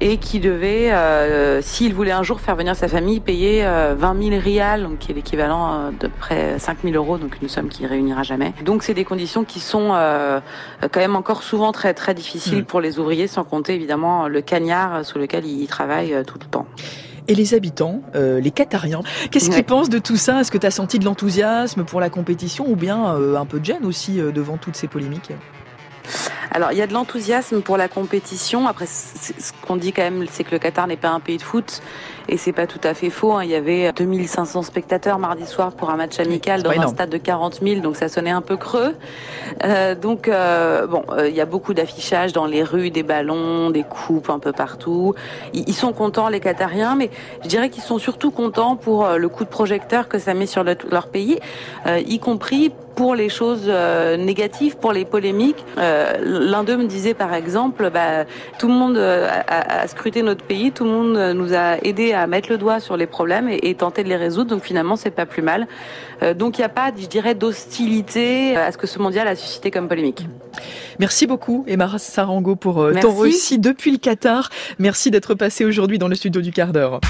et 0.01 0.19
qui 0.19 0.39
devait, 0.41 0.93
euh, 0.93 1.61
s'il 1.63 1.95
voulait 1.95 2.13
un 2.13 2.23
jour 2.23 2.41
faire 2.41 2.57
venir 2.57 2.77
sa 2.77 2.89
famille, 2.89 3.21
payer 3.21 3.65
20 3.65 4.23
000 4.23 4.41
rials, 4.41 4.83
donc 4.83 4.99
qui 4.99 5.11
est 5.11 5.15
l'équivalent 5.15 5.91
de 5.99 6.07
près 6.07 6.59
5 6.61 6.79
000 6.85 6.95
euros, 6.95 7.19
donc 7.19 7.39
une 7.43 7.49
somme 7.49 7.69
qui 7.69 7.87
réunira 7.87 8.23
jamais. 8.23 8.53
Donc 8.65 8.83
c'est 8.83 8.95
des 8.95 9.05
conditions 9.05 9.45
qui 9.45 9.61
sont 9.61 9.91
euh, 9.93 10.41
quand 10.83 11.01
même 11.01 11.17
encore 11.17 11.43
souvent 11.43 11.73
très 11.73 11.95
très 11.95 12.15
difficiles 12.15 12.63
mmh. 12.63 12.67
pour 12.67 12.81
les 12.81 12.99
ouvriers, 12.99 13.27
sans 13.27 13.45
compter 13.45 13.75
évidemment 13.75 14.29
le 14.29 14.41
cagnard 14.41 15.05
sous 15.05 15.19
lequel 15.19 15.47
ils 15.47 15.67
travaillent 15.67 16.23
tout 16.27 16.39
le 16.39 16.47
temps. 16.47 16.67
Et 17.31 17.35
les 17.35 17.55
habitants, 17.55 18.03
euh, 18.17 18.41
les 18.41 18.51
Qatariens, 18.51 19.03
qu'est-ce 19.31 19.51
qu'ils 19.51 19.65
pensent 19.65 19.89
de 19.89 20.01
tout 20.01 20.17
ça? 20.17 20.41
Est-ce 20.41 20.51
que 20.51 20.59
tu 20.59 20.67
as 20.67 20.73
senti 20.73 20.99
de 20.99 21.05
l'enthousiasme 21.05 21.85
pour 21.85 22.01
la 22.01 22.11
compétition 22.11 22.69
ou 22.69 22.75
bien 22.75 23.15
euh, 23.15 23.37
un 23.37 23.47
peu 23.47 23.61
de 23.61 23.65
gêne 23.65 23.87
aussi 23.87 24.21
euh, 24.21 24.33
devant 24.33 24.57
toutes 24.57 24.75
ces 24.75 24.89
polémiques? 24.89 25.31
Alors, 26.51 26.73
il 26.73 26.79
y 26.79 26.83
a 26.83 26.89
de 26.89 26.93
l'enthousiasme 26.93 27.63
pour 27.63 27.77
la 27.77 27.87
compétition. 27.87 28.67
Après, 28.67 28.87
ce 28.87 29.53
qu'on 29.63 29.77
dit 29.77 29.93
quand 29.93 30.03
même, 30.03 30.27
c'est 30.29 30.43
que 30.43 30.51
le 30.51 30.59
Qatar 30.59 30.89
n'est 30.89 30.97
pas 30.97 31.11
un 31.11 31.21
pays 31.21 31.37
de 31.37 31.43
foot. 31.43 31.81
Et 32.31 32.37
c'est 32.37 32.53
pas 32.53 32.69
tout 32.69 32.81
à 32.85 32.95
fait 32.95 33.11
faux. 33.11 33.33
Hein. 33.33 33.43
Il 33.43 33.51
y 33.51 33.57
avait 33.57 33.93
2500 33.93 34.63
spectateurs 34.63 35.19
mardi 35.19 35.45
soir 35.47 35.73
pour 35.73 35.91
un 35.91 35.97
match 35.97 36.21
amical 36.21 36.63
dans 36.63 36.71
un 36.71 36.87
stade 36.87 37.11
de 37.11 37.19
40 37.19 37.59
000, 37.61 37.81
donc 37.81 37.97
ça 37.97 38.09
sonnait 38.09 38.31
un 38.31 38.41
peu 38.41 38.57
creux. 38.57 38.95
Euh, 39.65 39.97
donc 39.97 40.29
euh, 40.29 40.87
bon, 40.87 41.03
euh, 41.11 41.29
il 41.29 41.35
y 41.35 41.41
a 41.41 41.45
beaucoup 41.45 41.75
d'affichage 41.75 42.33
dans 42.33 42.47
les 42.47 42.63
rues, 42.63 42.91
des 42.91 43.03
ballons, 43.03 43.71
des 43.71 43.83
coupes 43.83 44.31
un 44.31 44.39
peu 44.39 44.53
partout. 44.53 45.15
Ils, 45.53 45.75
sont 45.75 45.93
contents 45.93 46.29
les 46.29 46.39
Qatariens, 46.39 46.95
mais 46.95 47.11
je 47.43 47.49
dirais 47.49 47.69
qu'ils 47.69 47.83
sont 47.83 47.99
surtout 47.99 48.31
contents 48.31 48.77
pour 48.77 49.09
le 49.09 49.29
coup 49.29 49.45
de 49.45 49.49
projecteur 49.49 50.09
que 50.09 50.19
ça 50.19 50.35
met 50.35 50.47
sur 50.47 50.63
leur 50.63 51.09
pays, 51.09 51.41
y 51.87 52.19
compris 52.19 52.71
pour 52.95 53.15
les 53.15 53.31
choses 53.31 53.67
négatives, 54.19 54.77
pour 54.77 54.93
les 54.93 55.07
polémiques. 55.07 55.65
L'un 55.79 56.65
d'eux 56.65 56.77
me 56.77 56.85
disait 56.85 57.15
par 57.15 57.33
exemple, 57.33 57.89
bah, 57.91 58.27
tout 58.59 58.69
le 58.69 58.75
monde 58.75 58.99
a, 58.99 59.83
a, 59.83 59.89
scruté 59.89 60.23
notre 60.23 60.45
pays, 60.45 60.71
tout 60.71 60.85
le 60.85 60.91
monde 60.91 61.35
nous 61.35 61.55
a 61.55 61.79
aidé 61.83 62.13
à 62.13 62.20
mettre 62.27 62.51
le 62.51 62.59
doigt 62.59 62.81
sur 62.81 62.97
les 62.97 63.07
problèmes 63.07 63.49
et, 63.51 63.75
tenter 63.75 64.03
de 64.03 64.09
les 64.09 64.17
résoudre. 64.17 64.51
Donc 64.51 64.63
finalement, 64.63 64.97
c'est 64.97 65.11
pas 65.11 65.27
plus 65.27 65.43
mal. 65.43 65.67
Euh, 66.23 66.35
donc 66.35 66.59
il 66.59 66.61
n'y 66.61 66.65
a 66.67 66.71
pas, 66.71 66.93
je 66.97 67.07
dirais, 67.07 67.35
d'hostilité 67.35 68.57
à 68.57 68.73
ce 68.73 68.79
que 68.79 68.87
ce 68.87 68.99
mondial 68.99 69.29
a 69.29 69.35
suscité 69.35 69.71
comme 69.71 69.89
polémique. 69.89 70.27
Merci 70.99 71.27
beaucoup, 71.27 71.65
Emma 71.67 71.99
Sarango, 71.99 72.57
pour 72.57 72.83
euh, 72.83 72.95
ton 73.01 73.17
récit 73.17 73.59
depuis 73.59 73.93
le 73.93 73.99
Qatar. 73.99 74.51
Merci 74.79 75.11
d'être 75.11 75.35
passé 75.35 75.65
aujourd'hui 75.65 75.99
dans 75.99 76.09
le 76.09 76.15
studio 76.15 76.43
du 76.43 76.53
quart 76.53 76.73
d'heure. 76.73 77.01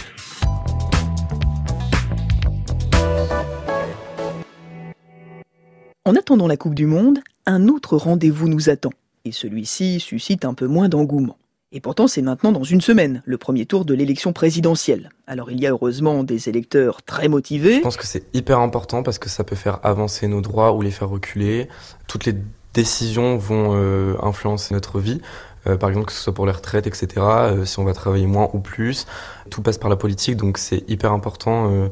En 6.04 6.16
attendant 6.16 6.48
la 6.48 6.56
Coupe 6.56 6.74
du 6.74 6.86
Monde, 6.86 7.20
un 7.46 7.68
autre 7.68 7.96
rendez-vous 7.96 8.48
nous 8.48 8.70
attend. 8.70 8.90
Et 9.24 9.32
celui-ci 9.32 10.00
suscite 10.00 10.44
un 10.44 10.54
peu 10.54 10.66
moins 10.66 10.88
d'engouement. 10.88 11.36
Et 11.72 11.80
pourtant, 11.80 12.08
c'est 12.08 12.22
maintenant 12.22 12.50
dans 12.50 12.64
une 12.64 12.80
semaine, 12.80 13.22
le 13.24 13.38
premier 13.38 13.64
tour 13.64 13.84
de 13.84 13.94
l'élection 13.94 14.32
présidentielle. 14.32 15.10
Alors 15.28 15.52
il 15.52 15.60
y 15.60 15.68
a 15.68 15.70
heureusement 15.70 16.24
des 16.24 16.48
électeurs 16.48 17.00
très 17.02 17.28
motivés. 17.28 17.76
Je 17.76 17.82
pense 17.82 17.96
que 17.96 18.08
c'est 18.08 18.24
hyper 18.34 18.58
important 18.58 19.04
parce 19.04 19.20
que 19.20 19.28
ça 19.28 19.44
peut 19.44 19.54
faire 19.54 19.78
avancer 19.84 20.26
nos 20.26 20.40
droits 20.40 20.72
ou 20.72 20.82
les 20.82 20.90
faire 20.90 21.08
reculer. 21.08 21.68
Toutes 22.08 22.24
les 22.24 22.34
décisions 22.74 23.36
vont 23.36 23.76
euh, 23.76 24.16
influencer 24.20 24.74
notre 24.74 24.98
vie. 24.98 25.20
Euh, 25.68 25.76
par 25.76 25.90
exemple, 25.90 26.06
que 26.06 26.12
ce 26.12 26.20
soit 26.20 26.34
pour 26.34 26.44
les 26.44 26.52
retraites, 26.52 26.88
etc., 26.88 27.06
euh, 27.18 27.64
si 27.64 27.78
on 27.78 27.84
va 27.84 27.92
travailler 27.94 28.26
moins 28.26 28.50
ou 28.52 28.58
plus. 28.58 29.06
Tout 29.48 29.62
passe 29.62 29.78
par 29.78 29.90
la 29.90 29.96
politique, 29.96 30.36
donc 30.36 30.58
c'est 30.58 30.82
hyper 30.90 31.12
important 31.12 31.88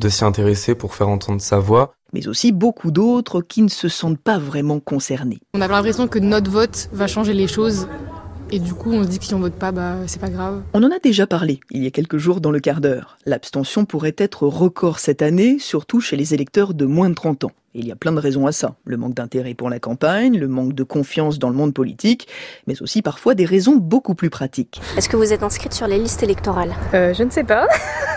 de 0.00 0.08
s'y 0.08 0.24
intéresser 0.24 0.74
pour 0.74 0.96
faire 0.96 1.08
entendre 1.08 1.40
sa 1.40 1.60
voix. 1.60 1.92
Mais 2.12 2.26
aussi 2.26 2.50
beaucoup 2.50 2.90
d'autres 2.90 3.40
qui 3.40 3.62
ne 3.62 3.68
se 3.68 3.88
sentent 3.88 4.18
pas 4.18 4.38
vraiment 4.38 4.80
concernés. 4.80 5.38
On 5.54 5.60
a 5.60 5.68
l'impression 5.68 6.08
que 6.08 6.18
notre 6.18 6.50
vote 6.50 6.88
va 6.92 7.06
changer 7.06 7.34
les 7.34 7.46
choses 7.46 7.86
et 8.52 8.58
du 8.58 8.74
coup, 8.74 8.92
on 8.92 9.02
se 9.02 9.08
dit 9.08 9.18
que 9.18 9.24
si 9.24 9.34
on 9.34 9.40
vote 9.40 9.54
pas, 9.54 9.72
bah, 9.72 9.96
c'est 10.06 10.20
pas 10.20 10.28
grave. 10.28 10.62
On 10.74 10.82
en 10.84 10.90
a 10.90 10.98
déjà 10.98 11.26
parlé 11.26 11.60
il 11.70 11.82
y 11.82 11.86
a 11.86 11.90
quelques 11.90 12.18
jours 12.18 12.42
dans 12.42 12.50
le 12.50 12.60
quart 12.60 12.82
d'heure. 12.82 13.16
L'abstention 13.24 13.86
pourrait 13.86 14.14
être 14.18 14.46
record 14.46 14.98
cette 14.98 15.22
année, 15.22 15.58
surtout 15.58 16.00
chez 16.00 16.16
les 16.16 16.34
électeurs 16.34 16.74
de 16.74 16.84
moins 16.84 17.08
de 17.08 17.14
30 17.14 17.44
ans. 17.44 17.50
Il 17.74 17.86
y 17.86 17.92
a 17.92 17.96
plein 17.96 18.12
de 18.12 18.20
raisons 18.20 18.46
à 18.46 18.52
ça. 18.52 18.74
Le 18.84 18.98
manque 18.98 19.14
d'intérêt 19.14 19.54
pour 19.54 19.70
la 19.70 19.80
campagne, 19.80 20.38
le 20.38 20.48
manque 20.48 20.74
de 20.74 20.82
confiance 20.82 21.38
dans 21.38 21.48
le 21.48 21.54
monde 21.54 21.72
politique, 21.72 22.28
mais 22.66 22.80
aussi 22.82 23.00
parfois 23.00 23.34
des 23.34 23.46
raisons 23.46 23.76
beaucoup 23.76 24.14
plus 24.14 24.28
pratiques. 24.28 24.82
Est-ce 24.98 25.08
que 25.08 25.16
vous 25.16 25.32
êtes 25.32 25.42
inscrite 25.42 25.72
sur 25.72 25.86
les 25.86 25.98
listes 25.98 26.22
électorales? 26.22 26.74
Euh, 26.92 27.14
Je 27.14 27.22
ne 27.22 27.30
sais 27.30 27.44
pas. 27.44 27.66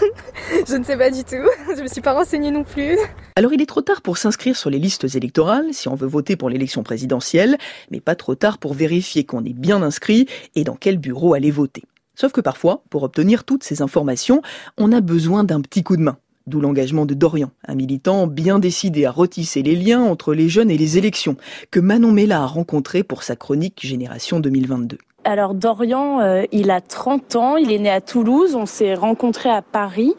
je 0.67 0.75
ne 0.75 0.83
sais 0.83 0.97
pas 0.97 1.09
du 1.09 1.23
tout. 1.23 1.49
Je 1.69 1.77
ne 1.77 1.83
me 1.83 1.87
suis 1.87 2.01
pas 2.01 2.11
renseignée 2.11 2.51
non 2.51 2.65
plus. 2.65 2.97
Alors 3.37 3.51
il 3.51 3.61
est 3.61 3.65
trop 3.65 3.81
tard 3.81 4.01
pour 4.01 4.17
s'inscrire 4.17 4.55
sur 4.55 4.69
les 4.69 4.79
listes 4.79 5.13
électorales 5.13 5.73
si 5.73 5.89
on 5.89 5.95
veut 5.95 6.07
voter 6.07 6.37
pour 6.37 6.49
l'élection 6.49 6.83
présidentielle, 6.83 7.57
mais 7.91 7.99
pas 7.99 8.15
trop 8.15 8.33
tard 8.33 8.57
pour 8.59 8.73
vérifier 8.73 9.25
qu'on 9.25 9.43
est 9.43 9.51
bien 9.51 9.81
inscrit 9.81 10.25
et 10.55 10.63
dans 10.63 10.77
quel 10.77 10.97
bureau 10.97 11.33
aller 11.33 11.51
voter. 11.51 11.83
Sauf 12.15 12.31
que 12.31 12.39
parfois, 12.39 12.81
pour 12.89 13.03
obtenir 13.03 13.43
toutes 13.43 13.65
ces 13.65 13.81
informations, 13.81 14.41
on 14.77 14.93
a 14.93 15.01
besoin 15.01 15.43
d'un 15.43 15.59
petit 15.59 15.83
coup 15.83 15.97
de 15.97 16.01
main. 16.01 16.17
D'où 16.47 16.61
l'engagement 16.61 17.05
de 17.05 17.13
Dorian, 17.13 17.51
un 17.67 17.75
militant 17.75 18.25
bien 18.25 18.57
décidé 18.57 19.03
à 19.03 19.11
retisser 19.11 19.63
les 19.63 19.75
liens 19.75 20.01
entre 20.01 20.33
les 20.33 20.47
jeunes 20.47 20.71
et 20.71 20.77
les 20.77 20.97
élections, 20.97 21.35
que 21.71 21.81
Manon 21.81 22.13
Mella 22.13 22.41
a 22.41 22.45
rencontré 22.45 23.03
pour 23.03 23.23
sa 23.23 23.35
chronique 23.35 23.81
Génération 23.85 24.39
2022. 24.39 24.97
Alors 25.27 25.55
Dorian, 25.55 26.21
euh, 26.21 26.43
il 26.51 26.69
a 26.69 26.81
30 26.81 27.35
ans, 27.35 27.57
il 27.57 27.71
est 27.71 27.79
né 27.79 27.89
à 27.89 27.99
Toulouse, 27.99 28.53
on 28.53 28.67
s'est 28.67 28.93
rencontrés 28.93 29.49
à 29.49 29.63
Paris. 29.63 30.13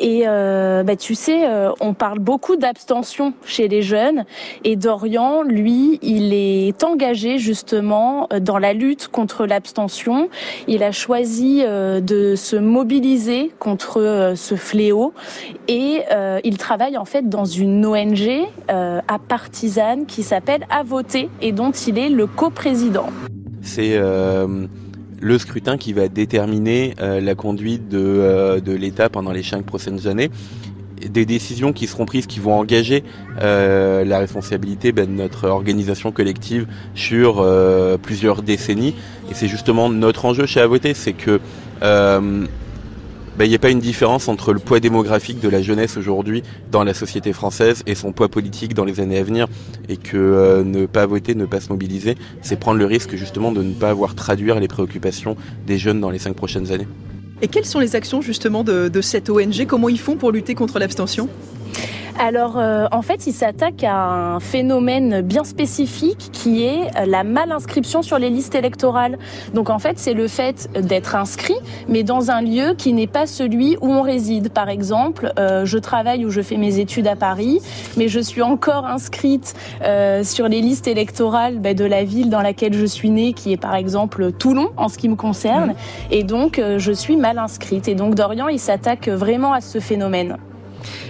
Et 0.00 0.22
euh, 0.26 0.82
bah, 0.82 0.96
tu 0.96 1.14
sais, 1.14 1.46
euh, 1.46 1.72
on 1.80 1.92
parle 1.92 2.20
beaucoup 2.20 2.56
d'abstention 2.56 3.34
chez 3.44 3.68
les 3.68 3.82
jeunes. 3.82 4.24
Et 4.64 4.76
Dorian, 4.76 5.42
lui, 5.42 5.98
il 6.00 6.32
est 6.32 6.82
engagé 6.84 7.36
justement 7.36 8.28
dans 8.40 8.56
la 8.56 8.72
lutte 8.72 9.08
contre 9.08 9.44
l'abstention. 9.44 10.30
Il 10.68 10.82
a 10.82 10.90
choisi 10.90 11.62
de 11.62 12.34
se 12.34 12.56
mobiliser 12.56 13.52
contre 13.58 14.32
ce 14.34 14.54
fléau. 14.54 15.12
Et 15.68 16.02
il 16.44 16.56
travaille 16.56 16.96
en 16.96 17.04
fait 17.04 17.28
dans 17.28 17.44
une 17.44 17.84
ONG 17.84 18.46
à 18.68 19.18
partisane 19.18 20.06
qui 20.06 20.22
s'appelle 20.22 20.66
À 20.70 20.82
voter 20.82 21.28
et 21.42 21.52
dont 21.52 21.72
il 21.72 21.98
est 21.98 22.08
le 22.08 22.26
coprésident 22.26 23.10
c'est 23.66 23.96
euh, 23.96 24.66
le 25.20 25.38
scrutin 25.38 25.76
qui 25.76 25.92
va 25.92 26.08
déterminer 26.08 26.94
euh, 27.00 27.20
la 27.20 27.34
conduite 27.34 27.88
de, 27.88 27.98
euh, 27.98 28.60
de 28.60 28.72
l'État 28.72 29.08
pendant 29.08 29.32
les 29.32 29.42
cinq 29.42 29.64
prochaines 29.64 30.06
années. 30.06 30.30
Des 31.06 31.26
décisions 31.26 31.74
qui 31.74 31.86
seront 31.86 32.06
prises 32.06 32.26
qui 32.26 32.40
vont 32.40 32.54
engager 32.54 33.04
la 33.38 34.18
responsabilité 34.18 34.92
ben, 34.92 35.06
de 35.06 35.12
notre 35.12 35.46
organisation 35.46 36.10
collective 36.10 36.66
sur 36.94 37.46
plusieurs 38.00 38.40
décennies. 38.40 38.94
Et 39.30 39.34
c'est 39.34 39.46
justement 39.46 39.90
notre 39.90 40.24
enjeu 40.24 40.46
chez 40.46 40.60
Avoté 40.60 40.94
c'est 40.94 41.12
que 41.12 41.38
il 43.44 43.50
n'y 43.50 43.54
a 43.54 43.58
pas 43.58 43.70
une 43.70 43.80
différence 43.80 44.28
entre 44.28 44.52
le 44.52 44.58
poids 44.58 44.80
démographique 44.80 45.40
de 45.40 45.48
la 45.48 45.60
jeunesse 45.60 45.96
aujourd'hui 45.96 46.42
dans 46.70 46.84
la 46.84 46.94
société 46.94 47.32
française 47.32 47.82
et 47.86 47.94
son 47.94 48.12
poids 48.12 48.28
politique 48.28 48.72
dans 48.72 48.84
les 48.84 49.00
années 49.00 49.18
à 49.18 49.22
venir, 49.22 49.46
et 49.88 49.96
que 49.96 50.16
euh, 50.16 50.64
ne 50.64 50.86
pas 50.86 51.04
voter, 51.06 51.34
ne 51.34 51.44
pas 51.44 51.60
se 51.60 51.68
mobiliser, 51.68 52.16
c'est 52.40 52.58
prendre 52.58 52.78
le 52.78 52.86
risque 52.86 53.14
justement 53.16 53.52
de 53.52 53.62
ne 53.62 53.74
pas 53.74 53.90
avoir 53.90 54.14
traduire 54.14 54.58
les 54.58 54.68
préoccupations 54.68 55.36
des 55.66 55.76
jeunes 55.76 56.00
dans 56.00 56.10
les 56.10 56.18
cinq 56.18 56.34
prochaines 56.34 56.72
années. 56.72 56.88
Et 57.42 57.48
quelles 57.48 57.66
sont 57.66 57.80
les 57.80 57.94
actions 57.94 58.22
justement 58.22 58.64
de 58.64 59.00
cette 59.02 59.28
ONG 59.28 59.66
Comment 59.66 59.90
ils 59.90 60.00
font 60.00 60.16
pour 60.16 60.32
lutter 60.32 60.54
contre 60.54 60.78
l'abstention? 60.78 61.28
Alors, 62.18 62.58
euh, 62.58 62.86
en 62.92 63.02
fait, 63.02 63.26
il 63.26 63.32
s'attaque 63.32 63.84
à 63.84 63.94
un 63.94 64.40
phénomène 64.40 65.20
bien 65.20 65.44
spécifique 65.44 66.30
qui 66.32 66.64
est 66.64 66.90
la 67.06 67.24
malinscription 67.24 68.02
sur 68.02 68.18
les 68.18 68.30
listes 68.30 68.54
électorales. 68.54 69.18
Donc, 69.52 69.68
en 69.68 69.78
fait, 69.78 69.98
c'est 69.98 70.14
le 70.14 70.26
fait 70.26 70.68
d'être 70.80 71.14
inscrit, 71.14 71.56
mais 71.88 72.02
dans 72.02 72.30
un 72.30 72.40
lieu 72.40 72.74
qui 72.76 72.92
n'est 72.92 73.06
pas 73.06 73.26
celui 73.26 73.76
où 73.80 73.92
on 73.92 74.02
réside. 74.02 74.50
Par 74.50 74.68
exemple, 74.68 75.32
euh, 75.38 75.66
je 75.66 75.78
travaille 75.78 76.24
ou 76.24 76.30
je 76.30 76.40
fais 76.40 76.56
mes 76.56 76.78
études 76.78 77.06
à 77.06 77.16
Paris, 77.16 77.60
mais 77.96 78.08
je 78.08 78.20
suis 78.20 78.42
encore 78.42 78.86
inscrite 78.86 79.54
euh, 79.82 80.24
sur 80.24 80.48
les 80.48 80.62
listes 80.62 80.88
électorales 80.88 81.58
bah, 81.58 81.74
de 81.74 81.84
la 81.84 82.04
ville 82.04 82.30
dans 82.30 82.42
laquelle 82.42 82.74
je 82.74 82.86
suis 82.86 83.10
née, 83.10 83.34
qui 83.34 83.52
est 83.52 83.60
par 83.60 83.74
exemple 83.74 84.32
Toulon, 84.32 84.70
en 84.76 84.88
ce 84.88 84.96
qui 84.96 85.08
me 85.08 85.16
concerne. 85.16 85.70
Mmh. 85.70 86.12
Et 86.12 86.22
donc, 86.24 86.62
je 86.78 86.92
suis 86.92 87.16
mal 87.16 87.38
inscrite. 87.38 87.88
Et 87.88 87.94
donc, 87.94 88.14
Dorian, 88.14 88.48
il 88.48 88.58
s'attaque 88.58 89.08
vraiment 89.08 89.52
à 89.52 89.60
ce 89.60 89.80
phénomène. 89.80 90.36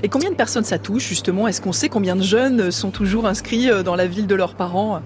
Et 0.03 0.09
combien 0.09 0.31
de 0.31 0.37
personnes 0.37 0.65
ça 0.65 0.79
touche 0.79 1.07
justement? 1.07 1.49
Est-ce 1.49 1.61
qu'on 1.61 1.73
sait 1.73 1.89
combien 1.89 2.17
de 2.17 2.23
jeunes 2.23 2.71
sont 2.71 2.91
toujours 2.91 3.27
inscrits 3.27 3.71
euh, 3.71 3.83
dans 3.83 3.97
la 3.97 4.07
ville 4.07 4.27
de 4.27 4.35
leurs 4.35 4.55
parents? 4.55 5.03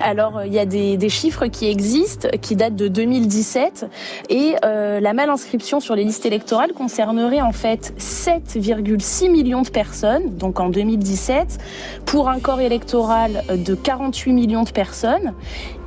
Alors, 0.00 0.42
il 0.44 0.52
y 0.52 0.58
a 0.58 0.66
des, 0.66 1.08
chiffres 1.08 1.46
qui 1.46 1.68
existent, 1.68 2.28
qui 2.40 2.54
datent 2.54 2.76
de 2.76 2.88
2017, 2.88 3.86
et 4.28 4.54
euh, 4.64 5.00
la 5.00 5.12
malinscription 5.14 5.80
sur 5.80 5.94
les 5.94 6.04
listes 6.04 6.26
électorales 6.26 6.72
concernerait 6.72 7.40
en 7.40 7.52
fait 7.52 7.94
7,6 7.98 9.30
millions 9.30 9.62
de 9.62 9.70
personnes, 9.70 10.36
donc 10.36 10.60
en 10.60 10.68
2017, 10.68 11.58
pour 12.04 12.28
un 12.28 12.40
corps 12.40 12.60
électoral 12.60 13.42
de 13.48 13.74
48 13.74 14.32
millions 14.32 14.64
de 14.64 14.70
personnes. 14.70 15.34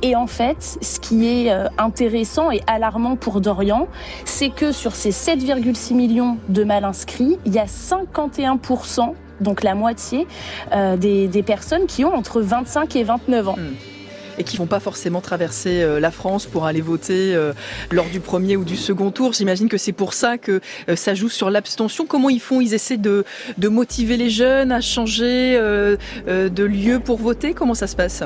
Et 0.02 0.16
en 0.16 0.26
fait, 0.26 0.78
ce 0.80 0.98
qui 0.98 1.28
est 1.28 1.52
euh, 1.52 1.68
intéressant 1.78 2.50
et 2.50 2.60
alarmant 2.66 3.16
pour 3.16 3.40
Dorian, 3.40 3.86
c'est 4.24 4.50
que 4.50 4.72
sur 4.72 4.96
ces 4.96 5.10
7,6 5.10 5.94
millions 5.94 6.38
de 6.48 6.64
mal 6.64 6.84
inscrits, 6.84 7.38
il 7.46 7.54
y 7.54 7.58
a 7.58 7.66
51% 7.66 9.14
donc 9.42 9.62
la 9.62 9.74
moitié 9.74 10.26
euh, 10.72 10.96
des, 10.96 11.42
personnes 11.42 11.86
qui 11.86 12.04
ont 12.04 12.14
entre 12.14 12.40
25 12.40 12.96
et 12.96 13.04
29 13.04 13.48
ans. 13.48 13.56
Hmm. 13.58 13.74
et 14.38 14.44
qui 14.44 14.56
vont 14.56 14.66
pas 14.66 14.80
forcément 14.80 15.20
traverser 15.20 15.82
euh, 15.82 16.00
la 16.00 16.10
France 16.10 16.46
pour 16.46 16.64
aller 16.64 16.80
voter 16.80 17.34
euh, 17.34 17.52
lors 17.90 18.06
du 18.06 18.20
premier 18.20 18.56
ou 18.56 18.64
du 18.64 18.76
second 18.76 19.10
tour. 19.10 19.32
J'imagine 19.32 19.68
que 19.68 19.76
c'est 19.76 19.92
pour 19.92 20.14
ça 20.14 20.38
que 20.38 20.60
ça 20.94 21.14
joue 21.14 21.28
sur 21.28 21.50
l'abstention. 21.50 22.06
Comment 22.06 22.30
ils 22.30 22.40
font? 22.40 22.60
Ils 22.60 22.72
essaient 22.72 22.96
de, 22.96 23.24
motiver 23.60 24.16
les 24.16 24.30
jeunes 24.30 24.72
à 24.72 24.80
changer 24.80 25.58
de 25.58 26.64
lieu 26.64 27.00
pour 27.00 27.18
voter? 27.18 27.52
Comment 27.52 27.74
ça 27.74 27.86
se 27.86 27.96
passe? 27.96 28.22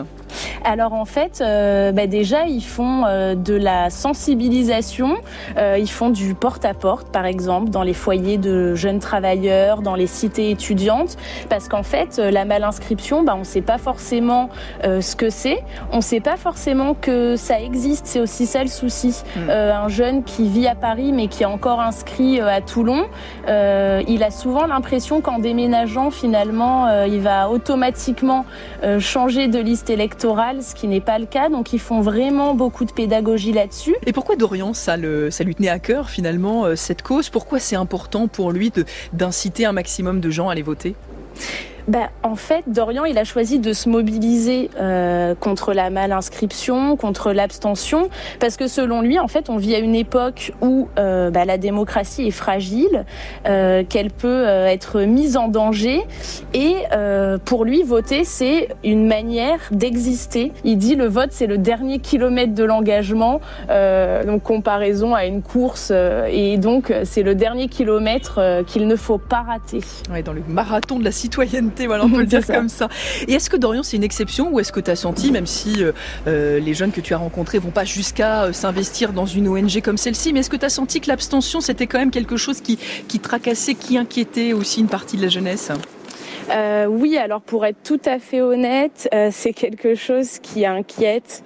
Alors 0.64 0.94
en 0.94 1.04
fait, 1.04 1.40
euh, 1.40 1.92
bah 1.92 2.08
déjà 2.08 2.46
ils 2.46 2.64
font 2.64 3.04
euh, 3.06 3.36
de 3.36 3.54
la 3.54 3.88
sensibilisation, 3.88 5.16
euh, 5.56 5.76
ils 5.78 5.90
font 5.90 6.10
du 6.10 6.34
porte-à-porte 6.34 7.08
par 7.12 7.24
exemple 7.24 7.70
dans 7.70 7.82
les 7.82 7.94
foyers 7.94 8.36
de 8.36 8.74
jeunes 8.74 8.98
travailleurs, 8.98 9.80
dans 9.80 9.94
les 9.94 10.08
cités 10.08 10.50
étudiantes, 10.50 11.16
parce 11.48 11.68
qu'en 11.68 11.84
fait 11.84 12.18
la 12.18 12.44
malinscription, 12.44 13.22
bah, 13.22 13.34
on 13.36 13.40
ne 13.40 13.44
sait 13.44 13.60
pas 13.60 13.78
forcément 13.78 14.50
ce 14.82 15.14
que 15.14 15.30
c'est, 15.30 15.62
on 15.92 15.98
ne 15.98 16.02
sait 16.02 16.20
pas 16.20 16.36
forcément 16.36 16.94
que 16.94 17.36
ça 17.36 17.60
existe, 17.60 18.06
c'est 18.06 18.20
aussi 18.20 18.46
ça 18.46 18.62
le 18.62 18.68
souci. 18.68 19.22
Hmm. 19.36 19.50
un 19.50 19.88
jeune 19.88 20.24
qui 20.24 20.48
vit 20.48 20.66
à 20.66 20.74
Paris 20.74 21.12
mais 21.12 21.28
qui 21.28 21.42
est 21.42 21.46
encore 21.46 21.80
inscrit 21.80 22.40
à 22.40 22.60
Toulon, 22.60 23.04
il 23.46 24.22
a 24.22 24.30
souvent 24.30 24.66
l'impression 24.66 25.20
qu'en 25.20 25.38
déménageant 25.38 26.10
finalement 26.10 27.04
il 27.04 27.20
va 27.20 27.50
automatiquement 27.50 28.44
changer 28.98 29.48
de 29.48 29.58
liste 29.58 29.90
électorale, 29.90 30.15
ce 30.20 30.74
qui 30.74 30.88
n'est 30.88 31.00
pas 31.00 31.18
le 31.18 31.26
cas. 31.26 31.48
Donc 31.48 31.72
ils 31.72 31.78
font 31.78 32.00
vraiment 32.00 32.54
beaucoup 32.54 32.84
de 32.84 32.92
pédagogie 32.92 33.52
là-dessus. 33.52 33.96
Et 34.06 34.12
pourquoi 34.12 34.36
Dorian, 34.36 34.74
ça, 34.74 34.96
lui 34.96 35.54
tenait 35.54 35.68
à 35.68 35.78
cœur 35.78 36.10
finalement 36.10 36.64
euh, 36.64 36.76
cette 36.76 37.02
cause? 37.02 37.30
Pourquoi 37.30 37.58
c'est 37.58 37.76
important 37.76 38.28
pour 38.28 38.52
lui 38.52 38.72
d'inciter 39.12 39.66
un 39.66 39.72
maximum 39.72 40.20
de 40.20 40.30
gens 40.30 40.48
à 40.48 40.52
aller 40.52 40.62
voter? 40.62 40.94
Bah, 41.88 42.10
en 42.22 42.34
fait, 42.34 42.64
Dorian, 42.66 43.04
il 43.04 43.16
a 43.18 43.24
choisi 43.24 43.58
de 43.58 43.72
se 43.72 43.88
mobiliser 43.88 44.70
euh, 44.78 45.34
contre 45.34 45.72
la 45.72 45.90
malinscription, 45.90 46.96
contre 46.96 47.32
l'abstention, 47.32 48.08
parce 48.40 48.56
que 48.56 48.66
selon 48.66 49.02
lui, 49.02 49.18
en 49.18 49.28
fait, 49.28 49.50
on 49.50 49.56
vit 49.56 49.74
à 49.74 49.78
une 49.78 49.94
époque 49.94 50.52
où 50.60 50.88
euh, 50.98 51.30
bah, 51.30 51.44
la 51.44 51.58
démocratie 51.58 52.26
est 52.26 52.32
fragile, 52.32 53.04
euh, 53.46 53.84
qu'elle 53.88 54.10
peut 54.10 54.26
euh, 54.26 54.66
être 54.66 55.02
mise 55.02 55.36
en 55.36 55.46
danger, 55.48 56.02
et 56.54 56.74
euh, 56.92 57.38
pour 57.38 57.64
lui, 57.64 57.82
voter, 57.84 58.24
c'est 58.24 58.68
une 58.82 59.06
manière 59.06 59.60
d'exister. 59.70 60.52
Il 60.64 60.78
dit 60.78 60.96
le 60.96 61.06
vote, 61.06 61.30
c'est 61.30 61.46
le 61.46 61.58
dernier 61.58 62.00
kilomètre 62.00 62.54
de 62.54 62.64
l'engagement, 62.64 63.40
euh, 63.70 64.24
donc 64.24 64.42
comparaison 64.42 65.14
à 65.14 65.26
une 65.26 65.42
course, 65.42 65.92
et 66.28 66.58
donc 66.58 66.92
c'est 67.04 67.22
le 67.22 67.34
dernier 67.34 67.68
kilomètre 67.68 68.64
qu'il 68.66 68.86
ne 68.86 68.96
faut 68.96 69.18
pas 69.18 69.42
rater. 69.42 69.80
Ouais, 70.10 70.22
dans 70.22 70.32
le 70.32 70.42
marathon 70.48 70.98
de 70.98 71.04
la 71.04 71.12
citoyenneté 71.12 71.75
voilà, 71.84 72.04
on 72.06 72.10
peut 72.10 72.20
le 72.20 72.26
dire 72.26 72.46
comme 72.46 72.70
ça. 72.70 72.88
Et 73.28 73.34
est-ce 73.34 73.50
que 73.50 73.56
Dorian, 73.56 73.82
c'est 73.82 73.98
une 73.98 74.04
exception 74.04 74.50
ou 74.50 74.60
est-ce 74.60 74.72
que 74.72 74.80
tu 74.80 74.90
as 74.90 74.96
senti, 74.96 75.30
même 75.30 75.46
si 75.46 75.82
euh, 75.82 75.92
euh, 76.26 76.58
les 76.58 76.72
jeunes 76.72 76.92
que 76.92 77.02
tu 77.02 77.12
as 77.12 77.18
rencontrés 77.18 77.58
vont 77.58 77.70
pas 77.70 77.84
jusqu'à 77.84 78.44
euh, 78.44 78.52
s'investir 78.52 79.12
dans 79.12 79.26
une 79.26 79.48
ONG 79.48 79.82
comme 79.82 79.98
celle-ci, 79.98 80.32
mais 80.32 80.40
est-ce 80.40 80.50
que 80.50 80.56
tu 80.56 80.64
as 80.64 80.70
senti 80.70 81.00
que 81.00 81.08
l'abstention, 81.08 81.60
c'était 81.60 81.86
quand 81.86 81.98
même 81.98 82.10
quelque 82.10 82.38
chose 82.38 82.62
qui, 82.62 82.78
qui 83.08 83.20
tracassait, 83.20 83.74
qui 83.74 83.98
inquiétait 83.98 84.54
aussi 84.54 84.80
une 84.80 84.88
partie 84.88 85.16
de 85.16 85.22
la 85.22 85.28
jeunesse? 85.28 85.70
Oui, 86.88 87.18
alors 87.18 87.40
pour 87.40 87.66
être 87.66 87.82
tout 87.82 88.00
à 88.04 88.20
fait 88.20 88.40
honnête, 88.40 89.08
c'est 89.32 89.52
quelque 89.52 89.96
chose 89.96 90.38
qui 90.38 90.64
inquiète 90.64 91.42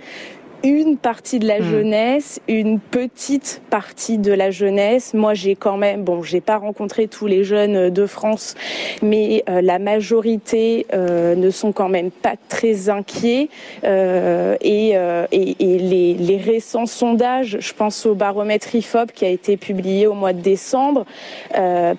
une 0.62 0.97
partie 0.97 1.38
de 1.38 1.47
la 1.47 1.61
hmm. 1.61 1.71
jeunesse, 1.71 2.40
une 2.49 2.81
petite 2.81 3.62
partie 3.71 4.19
de 4.19 4.33
la 4.33 4.50
jeunesse. 4.50 5.14
Moi, 5.14 5.35
j'ai 5.35 5.55
quand 5.55 5.76
même, 5.76 6.02
bon, 6.02 6.23
j'ai 6.23 6.40
pas 6.40 6.59
rencontré 6.59 7.09
tous 7.09 7.26
les 7.26 7.45
jeunes 7.45 7.90
de 7.90 8.07
France, 8.07 8.55
mais 9.02 9.45
euh, 9.49 9.61
la 9.62 9.79
majorité 9.79 10.87
euh, 10.93 11.35
ne 11.35 11.50
sont 11.50 11.73
quand 11.73 11.88
même 11.88 12.11
pas 12.11 12.35
très 12.49 12.88
inquiets. 12.88 13.49
Euh, 13.85 14.57
et, 14.61 14.90
et, 15.33 15.57
et 15.59 15.79
les, 15.79 16.14
les, 16.14 16.37
récents 16.37 16.87
sondages, 16.87 17.59
je 17.61 17.73
pense 17.73 18.07
au 18.07 18.14
baromètre 18.14 18.75
IFOP 18.75 19.12
qui 19.12 19.25
a 19.25 19.29
été 19.29 19.57
publié 19.57 20.07
au 20.07 20.14
mois 20.14 20.33
de 20.33 20.40
décembre, 20.40 21.05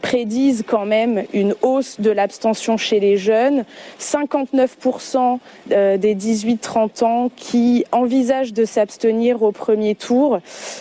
prédisent 0.02 0.64
quand 0.68 0.86
même 0.86 1.24
une 1.34 1.56
hausse 1.62 2.00
de 2.00 2.12
l'abstention 2.12 2.78
chez 2.78 3.00
les 3.00 3.18
jeunes. 3.18 3.66
59% 4.00 5.40
des 5.68 6.16
18-30 6.16 7.04
ans 7.04 7.32
qui 7.36 7.86
envisagent 7.92 8.51
de 8.54 8.66
s'abstenir 8.66 9.44
au 9.44 9.52
premier 9.52 9.96
tour, 9.96 10.40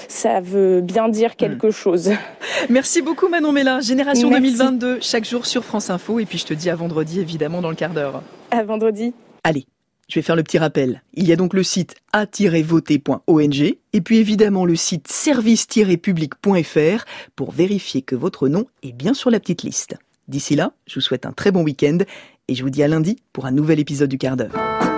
ça 0.08 0.40
veut 0.40 0.80
bien 0.80 1.08
dire 1.08 1.36
quelque 1.36 1.68
hmm. 1.68 1.72
chose. 1.72 2.10
Merci 2.68 3.02
beaucoup 3.02 3.28
Manon 3.28 3.52
Mélin, 3.52 3.80
Génération 3.80 4.30
2022, 4.30 4.98
chaque 5.00 5.24
jour 5.24 5.46
sur 5.46 5.64
France 5.64 5.90
Info. 5.90 6.18
Et 6.20 6.26
puis 6.26 6.38
je 6.38 6.46
te 6.46 6.54
dis 6.54 6.70
à 6.70 6.76
vendredi, 6.76 7.20
évidemment, 7.20 7.60
dans 7.60 7.70
le 7.70 7.76
quart 7.76 7.92
d'heure. 7.92 8.22
À 8.50 8.62
vendredi. 8.62 9.12
Allez. 9.44 9.66
Je 10.08 10.16
vais 10.16 10.22
faire 10.22 10.34
le 10.34 10.42
petit 10.42 10.58
rappel. 10.58 11.02
Il 11.14 11.28
y 11.28 11.32
a 11.32 11.36
donc 11.36 11.54
le 11.54 11.62
site 11.62 11.94
a-voter.ong 12.12 13.76
et 13.92 14.00
puis 14.00 14.18
évidemment 14.18 14.64
le 14.64 14.74
site 14.74 15.06
service-public.fr 15.06 17.04
pour 17.36 17.52
vérifier 17.52 18.02
que 18.02 18.16
votre 18.16 18.48
nom 18.48 18.66
est 18.82 18.92
bien 18.92 19.14
sur 19.14 19.30
la 19.30 19.38
petite 19.38 19.62
liste. 19.62 19.94
D'ici 20.26 20.56
là, 20.56 20.72
je 20.88 20.96
vous 20.96 21.00
souhaite 21.00 21.26
un 21.26 21.32
très 21.32 21.52
bon 21.52 21.62
week-end 21.62 21.98
et 22.48 22.56
je 22.56 22.64
vous 22.64 22.70
dis 22.70 22.82
à 22.82 22.88
lundi 22.88 23.18
pour 23.32 23.46
un 23.46 23.52
nouvel 23.52 23.78
épisode 23.78 24.10
du 24.10 24.18
quart 24.18 24.36
d'heure 24.36 24.89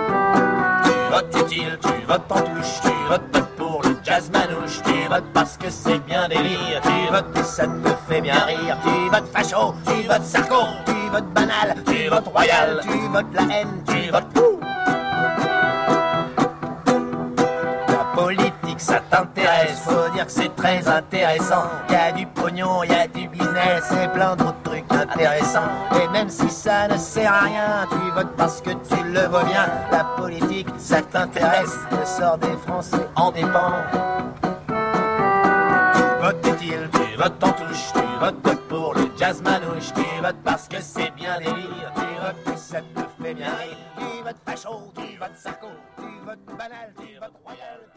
votes 1.13 2.31
en 2.31 2.41
touche, 2.41 2.81
tu 2.81 2.91
votes 3.07 3.45
pour 3.57 3.81
le 3.83 3.95
jazz 4.03 4.31
manouche, 4.31 4.81
tu 4.83 5.07
votes 5.09 5.31
parce 5.33 5.57
que 5.57 5.69
c'est 5.69 5.99
bien 5.99 6.27
délire, 6.27 6.81
tu 6.81 7.11
votes 7.11 7.37
et 7.37 7.43
ça 7.43 7.65
te 7.67 7.89
fait 8.07 8.21
bien 8.21 8.39
rire, 8.45 8.77
tu 8.83 9.09
votes 9.11 9.31
facho, 9.31 9.75
tu 9.85 10.07
votes 10.07 10.23
sarco, 10.23 10.65
tu 10.85 11.09
votes 11.11 11.33
banal, 11.33 11.75
tu 11.85 12.07
votes 12.09 12.27
royal, 12.33 12.81
tu 12.81 13.07
votes 13.09 13.33
la 13.33 13.41
haine, 13.55 13.83
tu 13.87 14.11
votes 14.11 14.33
tout. 14.33 14.59
La 17.87 18.05
politique 18.15 18.79
ça 18.79 18.99
t'intéresse, 19.09 19.81
faut 19.85 20.09
dire 20.13 20.25
que 20.25 20.31
c'est 20.31 20.55
très 20.55 20.87
intéressant, 20.87 21.65
y 21.89 21.95
a 21.95 22.11
du 22.11 22.25
pognon, 22.25 22.83
y 22.83 22.91
a 22.91 23.07
du 23.07 23.27
business 23.27 23.83
et 24.03 24.07
plein 24.07 24.35
d'autres 24.35 24.62
trucs 24.93 25.09
intéressants, 25.09 25.71
et 26.01 26.07
même 26.09 26.29
si 26.29 26.49
ça 26.49 26.87
ne 26.87 26.97
sert 26.97 27.31
à 27.31 27.41
rien, 27.41 27.87
tu 27.89 28.11
votes 28.11 28.35
parce 28.37 28.61
que 28.61 28.71
tu 28.71 29.03
le 29.03 29.27
vois 29.27 29.43
bien, 29.43 29.67
la 29.91 30.03
politique 30.17 30.67
ça 30.77 31.01
t'intéresse, 31.01 31.77
le 31.91 32.05
sort 32.05 32.37
des 32.37 32.55
Français 32.65 33.07
en 33.15 33.31
dépend. 33.31 33.73
Tu 35.93 36.03
votes 36.21 36.47
utile, 36.47 36.89
tu 36.93 37.17
votes 37.17 37.43
en 37.43 37.51
touche, 37.51 37.93
tu 37.93 38.19
votes 38.19 38.67
pour 38.69 38.93
le 38.95 39.09
jazz 39.17 39.41
manouche, 39.41 39.93
tu 39.93 40.21
votes 40.21 40.41
parce 40.43 40.67
que 40.67 40.77
c'est 40.81 41.11
bien 41.15 41.37
délire, 41.37 41.91
tu 41.95 42.01
votes 42.01 42.43
que 42.45 42.59
ça 42.59 42.79
te 42.79 43.23
fait 43.23 43.33
bien 43.33 43.49
rire, 43.55 43.77
tu 43.97 44.23
votes 44.23 44.37
facho, 44.45 44.91
tu 44.95 45.17
votes 45.17 45.37
sarco, 45.37 45.67
tu 45.97 46.25
votes 46.25 46.57
banal, 46.57 46.93
tu 46.97 47.19
votes 47.19 47.33
royal. 47.43 47.92